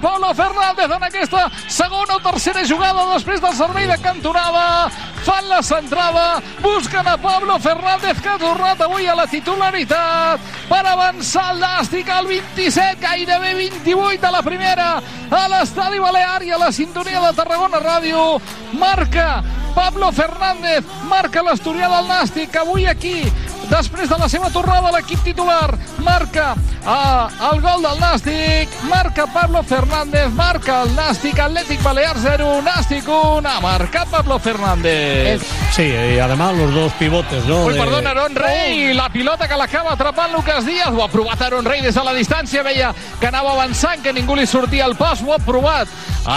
[0.00, 3.40] gol, gol, gol, gol de a Pablo Fernández en aquesta segona o tercera jugada després
[3.40, 4.90] del servei de cantonada.
[5.24, 10.84] Fan la centrada, busquen a Pablo Fernández, que ha tornat avui a la titularitat per
[10.86, 14.88] avançar el Nàstic al 27, gairebé 28 a la primera,
[15.30, 18.40] a l'Estadi Balear i a la sintonia de Tarragona Ràdio.
[18.72, 19.42] Marca
[19.74, 23.22] Pablo Fernández, marca l'Asturià del Nàstic, avui aquí
[23.70, 25.76] després de la seva tornada a l'equip titular.
[26.04, 32.60] Marca eh, el gol del Nàstic, marca Pablo Fernández, marca el Nàstic, Atlètic Balear 0,
[32.64, 35.42] Nàstic 1, ha marcat Pablo Fernández.
[35.72, 37.64] Sí, y además los dos pivotes, ¿no?
[37.64, 41.40] Uy, De- perdón, Aaron Rey, la pilota que l'acaba atrapant Lucas Díaz, ho ha provat
[41.42, 44.96] Aaron Rey des de la distància, veia que anava avançant, que ningú li sortia al
[44.96, 45.88] pas, ho ha provat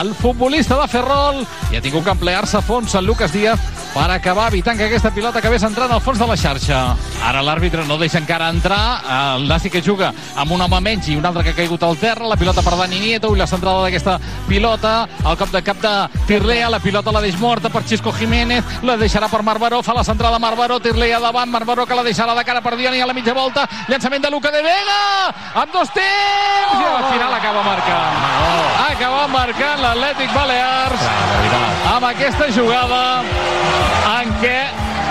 [0.01, 3.59] el futbolista de Ferrol i ha tingut que emplear-se a fons el Lucas Díaz
[3.93, 6.95] per acabar evitant que aquesta pilota acabés entrant al fons de la xarxa.
[7.21, 8.81] Ara l'àrbitre no deixa encara entrar,
[9.35, 10.09] el Nàstic que juga
[10.41, 12.73] amb un home menys i un altre que ha caigut al terra, la pilota per
[12.79, 14.17] Dani Nieto i la centrada d'aquesta
[14.47, 15.93] pilota, el cop de cap de
[16.27, 20.03] Tirlea, la pilota la deix morta per Xisco Jiménez, la deixarà per Marbaró, fa la
[20.03, 23.37] centrada Marbaró, Tirlea davant, Marbaró que la deixarà de cara per Dioni a la mitja
[23.37, 24.99] volta, llançament de Luca de Vega,
[25.61, 28.21] amb dos temps, i al final acaba marcant.
[28.89, 31.05] Acaba marcant l'Atlètic Balears.
[31.91, 33.21] Amb aquesta jugada
[34.17, 34.57] en què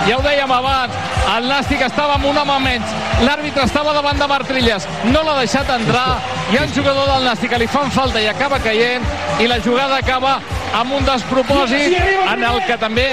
[0.07, 0.95] ja ho dèiem abans,
[1.31, 5.69] el Nàstic estava amb un home menys, l'àrbitre estava davant de Martrilles, no l'ha deixat
[5.77, 6.17] entrar,
[6.51, 9.05] hi ha un jugador del Nàstic que li fan falta i acaba caient,
[9.39, 10.39] i la jugada acaba
[10.75, 11.95] amb un despropòsit
[12.31, 13.07] en el que també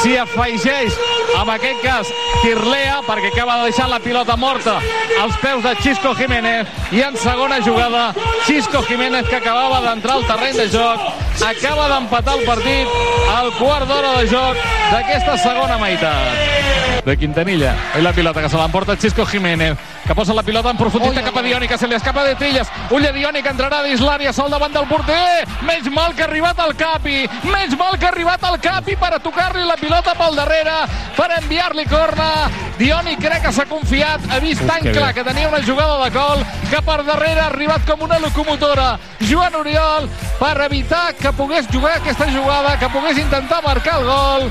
[0.00, 1.00] s'hi afegeix,
[1.34, 2.10] en aquest cas,
[2.42, 4.76] Tirlea, perquè acaba de deixar la pilota morta
[5.22, 8.12] als peus de Xisco Jiménez, i en segona jugada,
[8.46, 11.00] Xisco Jiménez, que acabava d'entrar al terreny de joc,
[11.42, 12.86] acaba d'empatar el partit
[13.34, 14.60] al quart d'hora de joc
[14.92, 17.02] d'aquesta segona meitat.
[17.04, 17.63] De Quintanilla.
[17.64, 21.38] I la pilota que se l'emporta Xisco Jiménez, que posa la pilota en profunditat cap
[21.38, 22.68] a Dioni, que se li escapa de Trilles.
[22.90, 25.46] Ulla Dioni, que entrarà dins l'àrea, sol davant del porter.
[25.64, 27.24] Menys mal que ha arribat al Capi.
[27.44, 30.76] Menys mal que ha arribat al Capi per a tocar-li la pilota pel darrere,
[31.16, 32.50] per enviar-li corna.
[32.76, 35.20] Dioni crec que s'ha confiat, ha vist Uf, tan que clar bé.
[35.20, 39.54] que tenia una jugada de gol que per darrere ha arribat com una locomotora Joan
[39.54, 40.08] Oriol
[40.40, 44.50] per evitar que pogués jugar aquesta jugada, que pogués intentar marcar el gol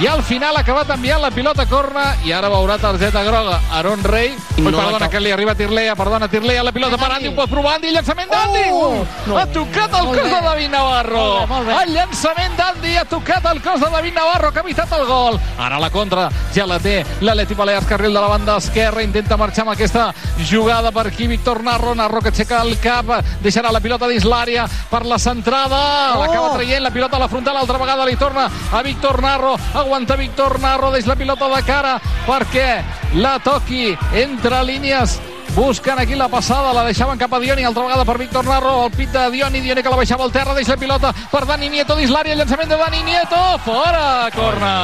[0.00, 3.58] i al final ha acabat enviant la pilota a corna i ara veurà targeta groga.
[3.74, 4.30] Aaron Rey.
[4.58, 7.50] Ui, No perdona que li arriba Tirlea perdona Tirlea, la pilota per Andy, ho pot
[7.50, 8.62] provar Andy, llançament d'Andy.
[8.70, 9.04] Oh!
[9.26, 11.24] Uh, ha tocat el cos de David Navarro.
[11.24, 11.76] Molt bé, molt bé.
[11.82, 15.40] el llançament d'Andy ha tocat el cos de David Navarro que ha evitat el gol.
[15.58, 19.64] Ara la contra ja la té l'Atleti Balears carril de la banda esquerra intenta marxar
[19.66, 20.12] amb aquesta
[20.50, 23.10] jugada per aquí Víctor Narro, Narro que aixeca el cap
[23.42, 26.20] deixarà la pilota dins l'àrea per la centrada, Oh!
[26.22, 29.56] l'acaba traient la pilota a la frontal, altra vegada li torna a Víctor Narro,
[29.88, 31.94] aguanta Víctor Narro deix la pilota de cara
[32.26, 32.82] perquè
[33.16, 35.16] la toqui entre línies
[35.56, 38.92] busquen aquí la passada, la deixaven cap a Dioni, altra vegada per Víctor Narro, el
[38.92, 41.96] pit de Dioni, Dioni que la baixava al terra, deixa la pilota per Dani Nieto
[41.96, 44.74] dins l'àrea, llançament de Dani Nieto, fora, corna!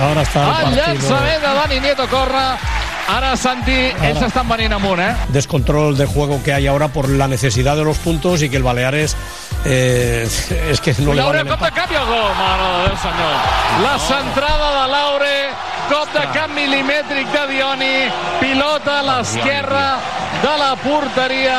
[0.00, 0.86] Ahora está el El partido.
[0.86, 2.46] llançament de Dani Nieto, corna,
[3.10, 5.12] ara Santi, ells estan venint amunt, eh?
[5.28, 8.62] descontrol de juego que hay ahora por la necesidad de los puntos y que el
[8.62, 9.14] Baleares
[9.64, 10.28] eh,
[10.70, 13.34] es que no Laure, vale cop de cap i el gol, mare de Déu senyor.
[13.84, 15.36] La centrada de Laure,
[15.88, 17.94] cop de cap milimètric de Dioni,
[18.40, 19.86] pilota a l'esquerra
[20.42, 21.58] de la porteria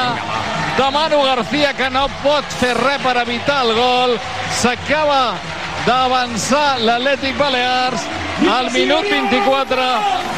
[0.78, 4.18] de Manu García, que no pot fer res per evitar el gol.
[4.60, 5.36] S'acaba
[5.86, 8.06] d'avançar l'Atlètic Balears
[8.52, 9.90] al minut 24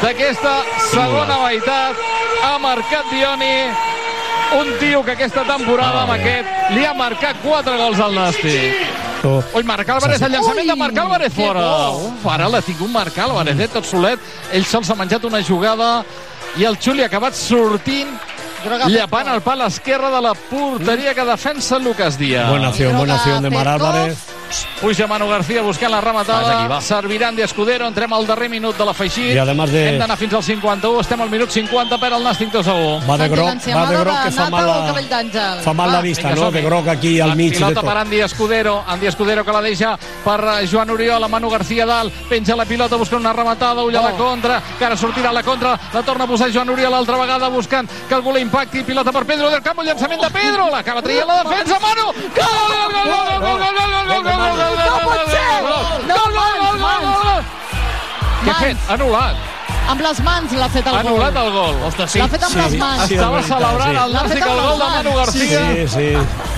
[0.02, 0.54] d'aquesta
[0.92, 2.06] segona meitat.
[2.38, 3.54] Ha marcat Dioni,
[4.56, 8.96] un tio que aquesta temporada amb aquest li ha marcat 4 gols al Nàstic.
[9.28, 11.64] Ui, Marc Álvarez, el llançament de Marc Álvarez fora.
[11.90, 14.20] Uf, ara l'ha tingut Marc Álvarez, eh, tot solet.
[14.52, 16.04] Ell sol s'ha menjat una jugada
[16.56, 18.14] i el Xuli ha acabat sortint
[18.88, 22.50] llepant el pal esquerre de la porteria que defensa Lucas Díaz.
[22.50, 24.37] Buena acción, buena acción de Mar Álvarez.
[24.80, 26.68] Puja Manu García buscant la Vas, aquí rematada.
[26.68, 26.80] va.
[26.80, 27.86] Serviran de Escudero.
[27.86, 29.34] Entrem al darrer minut de l'afegit.
[29.34, 31.00] I además de- Hem d'anar fins al 51.
[31.00, 33.00] Estem al minut 50 per al Nàstic 2 a 1.
[33.08, 36.50] Va de groc, va de groc que fa mal, la, fa mal la vista, no?
[36.50, 37.84] De groc aquí al La mig de pilota tot.
[37.90, 41.84] per Andy Escudero, Andy Escudero que la deixa per eh, Joan Oriol, a Manu García
[41.86, 45.32] dalt, penja la pilota buscant una rematada, ulla a la contra, que ara sortirà a
[45.32, 48.82] la contra, la torna a posar Joan Oriol altra vegada buscant que algú la impacti,
[48.82, 52.06] pilota per Pedro del camp, llançament de Pedro, l'acaba traient la defensa, Manu!
[52.06, 55.62] Gol, gol, gol, gol, gol, gol, gol, gol, gol, double check.
[56.06, 57.36] No, no, no, no, no, no.
[58.44, 58.78] Get pinned.
[58.88, 59.57] Under lot.
[59.88, 59.92] Ha.
[59.92, 61.12] Amb les mans l'ha fet el Ha gol.
[61.16, 61.74] anul·lat el gol.
[61.88, 62.18] Ostres, sí.
[62.18, 63.02] L'ha fet amb Sí, les mans.
[63.08, 64.04] sí, Estava veritat, celebrant sí.
[64.04, 65.16] el Nàstic el gol de Manu mans.
[65.16, 65.60] Garcia.
[65.72, 66.08] Sí, sí.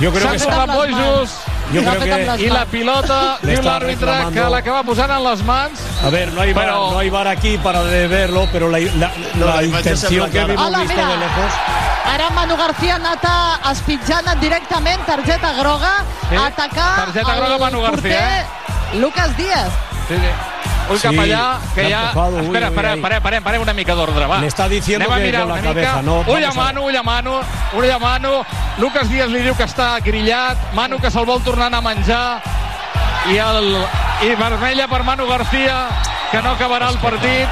[0.04, 1.30] Jo S'ha que amb bojos
[1.72, 2.42] Jo amb que...
[2.42, 5.80] i la pilota diu l'àrbitre que l'acaba posant en les mans.
[6.04, 8.78] A ver, no hay, bar, Pero- no hay bar aquí para de verlo, pero la,
[8.80, 11.06] la, No, la la sembla que visto mira.
[11.08, 11.52] de lejos...
[12.10, 17.54] Ara Manu García ha anat a espitjant directament, targeta groga, Sí, a atacar targeta groga
[17.54, 18.44] el Manu García, eh?
[18.90, 19.70] porter Lucas Díaz.
[20.08, 20.79] Sí, sí.
[20.90, 21.42] Ull Sí, cap allà,
[21.74, 22.00] que ja...
[22.08, 23.00] empujado, uy, Espera, uy, espera, ahí.
[23.00, 24.40] parem, parem, parem una mica d'ordre, va.
[24.98, 27.40] Anem a que con la cabeza, no, Ull a mano, ull a mano,
[27.74, 28.44] ull a mano.
[28.78, 32.40] Lucas Díaz li diu que està grillat, Manu que se'l vol tornar a menjar,
[33.30, 33.70] i, el,
[34.26, 35.88] i vermella per Manu García,
[36.32, 37.48] que no acabarà el partit.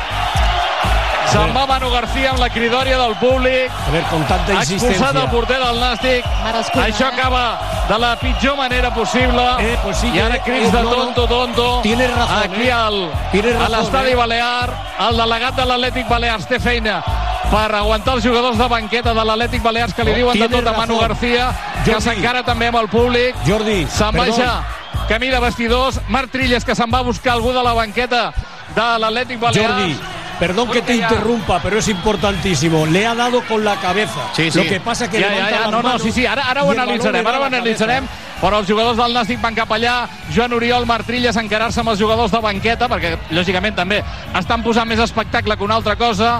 [1.33, 3.71] Se'n va Manu García amb la cridòria del públic.
[3.71, 5.23] A ver, con tanta Ha expulsat insistencia...
[5.25, 6.25] el porter del Nàstic.
[6.45, 7.13] Merescuda, Això eh?
[7.13, 9.45] acaba de la pitjor manera possible.
[9.61, 11.81] Eh, pues sí I que- ara crits eh, de tonto, tonto.
[11.83, 12.73] Tienes razón, Aquí eh.
[12.73, 14.15] al, Tienes a razón, l'estadi eh.
[14.15, 14.71] Balear,
[15.09, 17.03] el delegat de l'Atlètic Balears té feina
[17.51, 20.75] per aguantar els jugadors de banqueta de l'Atlètic Balears que li diuen de tienes tot
[20.75, 21.09] a Manu razón.
[21.09, 21.51] García,
[21.85, 23.37] que s'encara també amb el públic.
[23.47, 24.37] Jordi, Se'n perdón.
[24.37, 26.01] baixa camí de vestidors.
[26.09, 28.33] Marc Trilles, que se'n va a buscar algú de la banqueta
[28.75, 29.69] de l'Atlètic Balears.
[29.75, 29.99] Jordi,
[30.39, 32.87] perdón que te interrumpa, pero es importantísimo.
[32.87, 34.21] Le ha dado con la cabeza.
[34.35, 34.59] Sí, sí.
[34.59, 35.71] Lo que pasa que ja, levanta ja, ja.
[35.71, 38.07] No, no, sí, sí, ara, ara ho analitzarem, ara ho analitzarem,
[38.41, 42.01] però els jugadors del Nàstic van cap allà, Joan Oriol, Martrilles, a encarar-se amb els
[42.01, 44.03] jugadors de banqueta, perquè, lògicament, també
[44.39, 46.39] estan posant més espectacle que una altra cosa.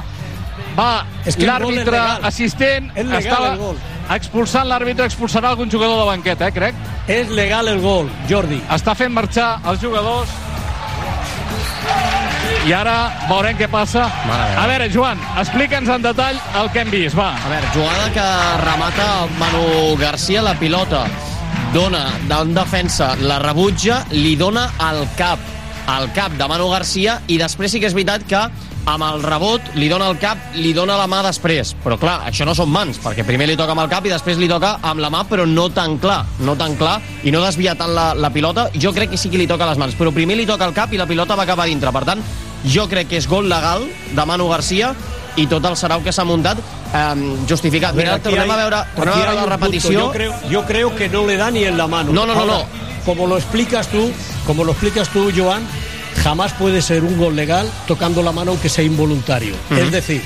[0.79, 2.25] Va, És que és l'àrbitre legal.
[2.25, 3.23] assistent És legal,
[3.57, 6.75] estava expulsant l'àrbitre, expulsarà algun jugador de banqueta, eh, crec.
[7.09, 8.63] Es legal el gol, Jordi.
[8.71, 10.29] Està fent marxar els jugadors
[12.67, 12.97] i ara
[13.29, 14.07] veurem què passa.
[14.29, 17.31] A veure, Joan, explica'ns en detall el que hem vist, va.
[17.37, 18.27] A veure, jugada que
[18.65, 21.05] remata Manu Garcia la pilota.
[21.75, 25.55] Dona d'un defensa, la rebutja, li dona al cap
[25.89, 28.41] al cap de Manu Garcia i després sí que és veritat que
[28.89, 31.75] amb el rebot li dona el cap, li dona la mà després.
[31.85, 34.41] Però clar, això no són mans, perquè primer li toca amb el cap i després
[34.41, 37.77] li toca amb la mà, però no tan clar, no tan clar, i no desvia
[37.77, 38.69] tant la, la pilota.
[38.81, 40.93] Jo crec que sí que li toca les mans, però primer li toca el cap
[40.93, 41.93] i la pilota va cap a dintre.
[41.93, 42.25] Per tant,
[42.65, 44.95] jo crec que és gol legal de Manu Garcia
[45.37, 47.95] i tot el sarau que s'ha muntat eh, justificat.
[47.95, 49.51] Mira, aquí tornem hay- a veure, tornem a veure la punto.
[49.57, 49.93] repetició.
[49.93, 52.13] Yo creo, yo creo que no le da ni en la mano.
[52.13, 53.05] No, no, no, Ahora, no.
[53.05, 54.11] Como lo explicas tú,
[54.47, 55.63] como lo explicas tú, Joan,
[56.23, 59.55] jamás puede ser un gol legal tocando la mano aunque sea involuntario.
[59.71, 59.81] Ujú.
[59.81, 60.23] Es decir,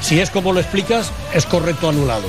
[0.00, 2.24] si es como lo explicas, es correcto anulado.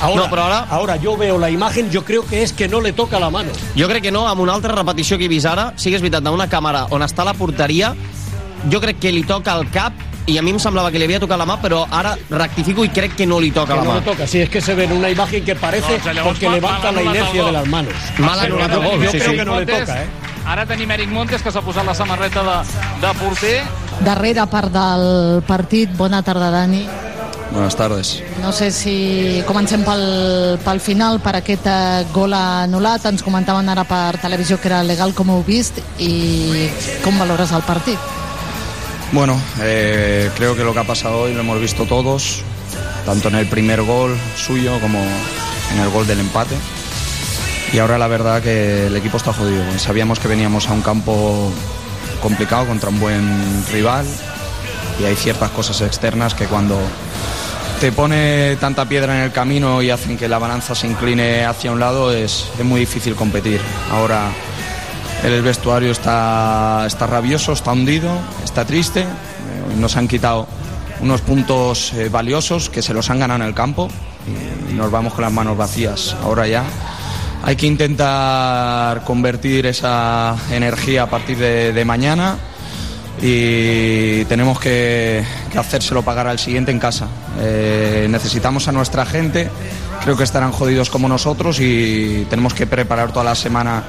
[0.00, 2.80] Ahora, No, però ara- ahora yo veo la imagen, yo creo que es que no
[2.80, 3.50] le toca la mano.
[3.78, 6.02] Jo crec que no, amb una altra repetició que he vist ara, sí que és
[6.02, 7.94] veritat, d'una càmera on està la porteria,
[8.70, 9.92] jo crec que li toca el cap
[10.28, 12.90] i a mi em semblava que li havia tocat la mà, però ara rectifico i
[12.90, 13.94] crec que no li toca Que la no mà.
[13.96, 16.54] le toca, si es que se ve en una imagen que parece llavors porque mal-
[16.56, 17.94] levanta mal la inercia de las manos.
[18.18, 19.36] Mal anul·lat el gol, Yo sí, creo sí.
[19.38, 20.06] que no le Montes, toca, ¿eh?
[20.46, 23.62] Ara tenim Eric Montes, que s'ha posat la samarreta de, de porter.
[24.00, 25.90] Darrera part del partit.
[25.96, 26.86] Bona tarda, Dani.
[27.50, 28.22] Buenas tardes.
[28.42, 33.04] No sé si comencem pel, pel final, per aquest eh, gol anul·lat.
[33.08, 36.68] Ens comentaven ara per televisió que era legal, com heu vist, i
[37.04, 37.98] com valores el partit?
[39.10, 42.42] Bueno, eh, creo que lo que ha pasado hoy lo hemos visto todos,
[43.06, 46.54] tanto en el primer gol suyo como en el gol del empate.
[47.72, 49.62] Y ahora la verdad que el equipo está jodido.
[49.78, 51.50] Sabíamos que veníamos a un campo
[52.22, 54.06] complicado contra un buen rival
[55.00, 56.78] y hay ciertas cosas externas que cuando
[57.80, 61.72] te pone tanta piedra en el camino y hacen que la balanza se incline hacia
[61.72, 63.60] un lado es, es muy difícil competir.
[63.90, 64.30] Ahora
[65.24, 68.10] el vestuario está, está rabioso, está hundido,
[68.44, 69.00] está triste.
[69.00, 69.06] Eh,
[69.76, 70.46] Nos han quitado
[71.00, 73.88] unos puntos eh, valiosos que se los han ganado en el campo
[74.70, 76.16] y nos vamos con las manos vacías.
[76.22, 76.64] Ahora ya
[77.42, 82.36] hay que intentar convertir esa energía a partir de, mañana
[83.22, 87.06] y tenemos que, que hacérselo pagar al siguiente en casa.
[87.40, 89.50] Eh, necesitamos a nuestra gente,
[90.02, 93.82] creo que estarán jodidos como nosotros y tenemos que preparar toda la semana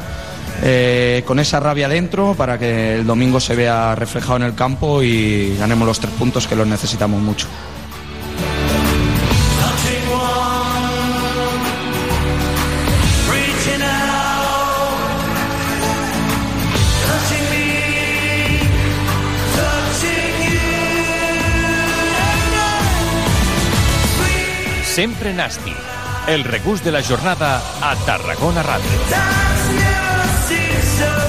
[0.62, 5.02] eh, con esa rabia dentro para que el domingo se vea reflejado en el campo
[5.02, 7.47] y ganemos los tres puntos que los necesitamos mucho.
[25.00, 25.74] Sempre Nasti.
[26.28, 29.59] El regús de la jornada a Tarragona Ràdio.
[31.00, 31.28] deserve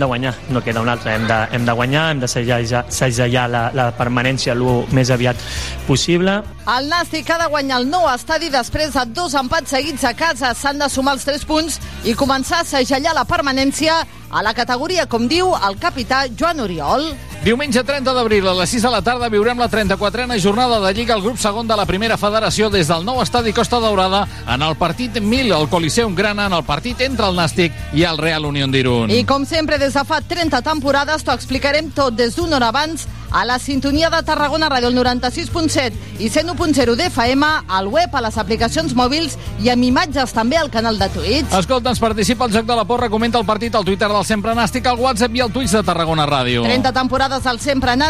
[0.00, 3.62] de, guanyar, no queda un altre, hem de, hem de guanyar, hem de segellar, la,
[3.76, 4.64] la permanència el
[4.96, 5.38] més aviat
[5.86, 6.40] possible.
[6.70, 10.54] El Nàstic ha de guanyar el nou estadi després de dos empats seguits a casa.
[10.54, 15.08] S'han de sumar els 3 punts i començar a segellar la permanència a la categoria,
[15.10, 17.10] com diu el capità Joan Oriol.
[17.40, 21.14] Diumenge 30 d'abril a les 6 de la tarda viurem la 34a jornada de Lliga
[21.14, 24.76] al grup segon de la primera federació des del nou estadi Costa Daurada en el
[24.76, 28.68] partit 1000 al Coliseum Grana en el partit entre el Nàstic i el Real Unión
[28.68, 29.08] d'Irun.
[29.08, 33.08] I com sempre, des de fa 30 temporades, t'ho explicarem tot des d'una hora abans
[33.30, 38.38] a la sintonia de Tarragona Ràdio, el 96.7 i 101.0 d'FM, al web, a les
[38.38, 41.54] aplicacions mòbils i amb imatges també al canal de Twitch.
[41.60, 44.86] Escolta'ns, participa al Joc de la Porra, comenta el partit al Twitter del Sempre Nàstic,
[44.86, 46.64] al WhatsApp i al Twitch de Tarragona Ràdio.
[46.66, 48.00] 30 temporades al Sempre Nàstic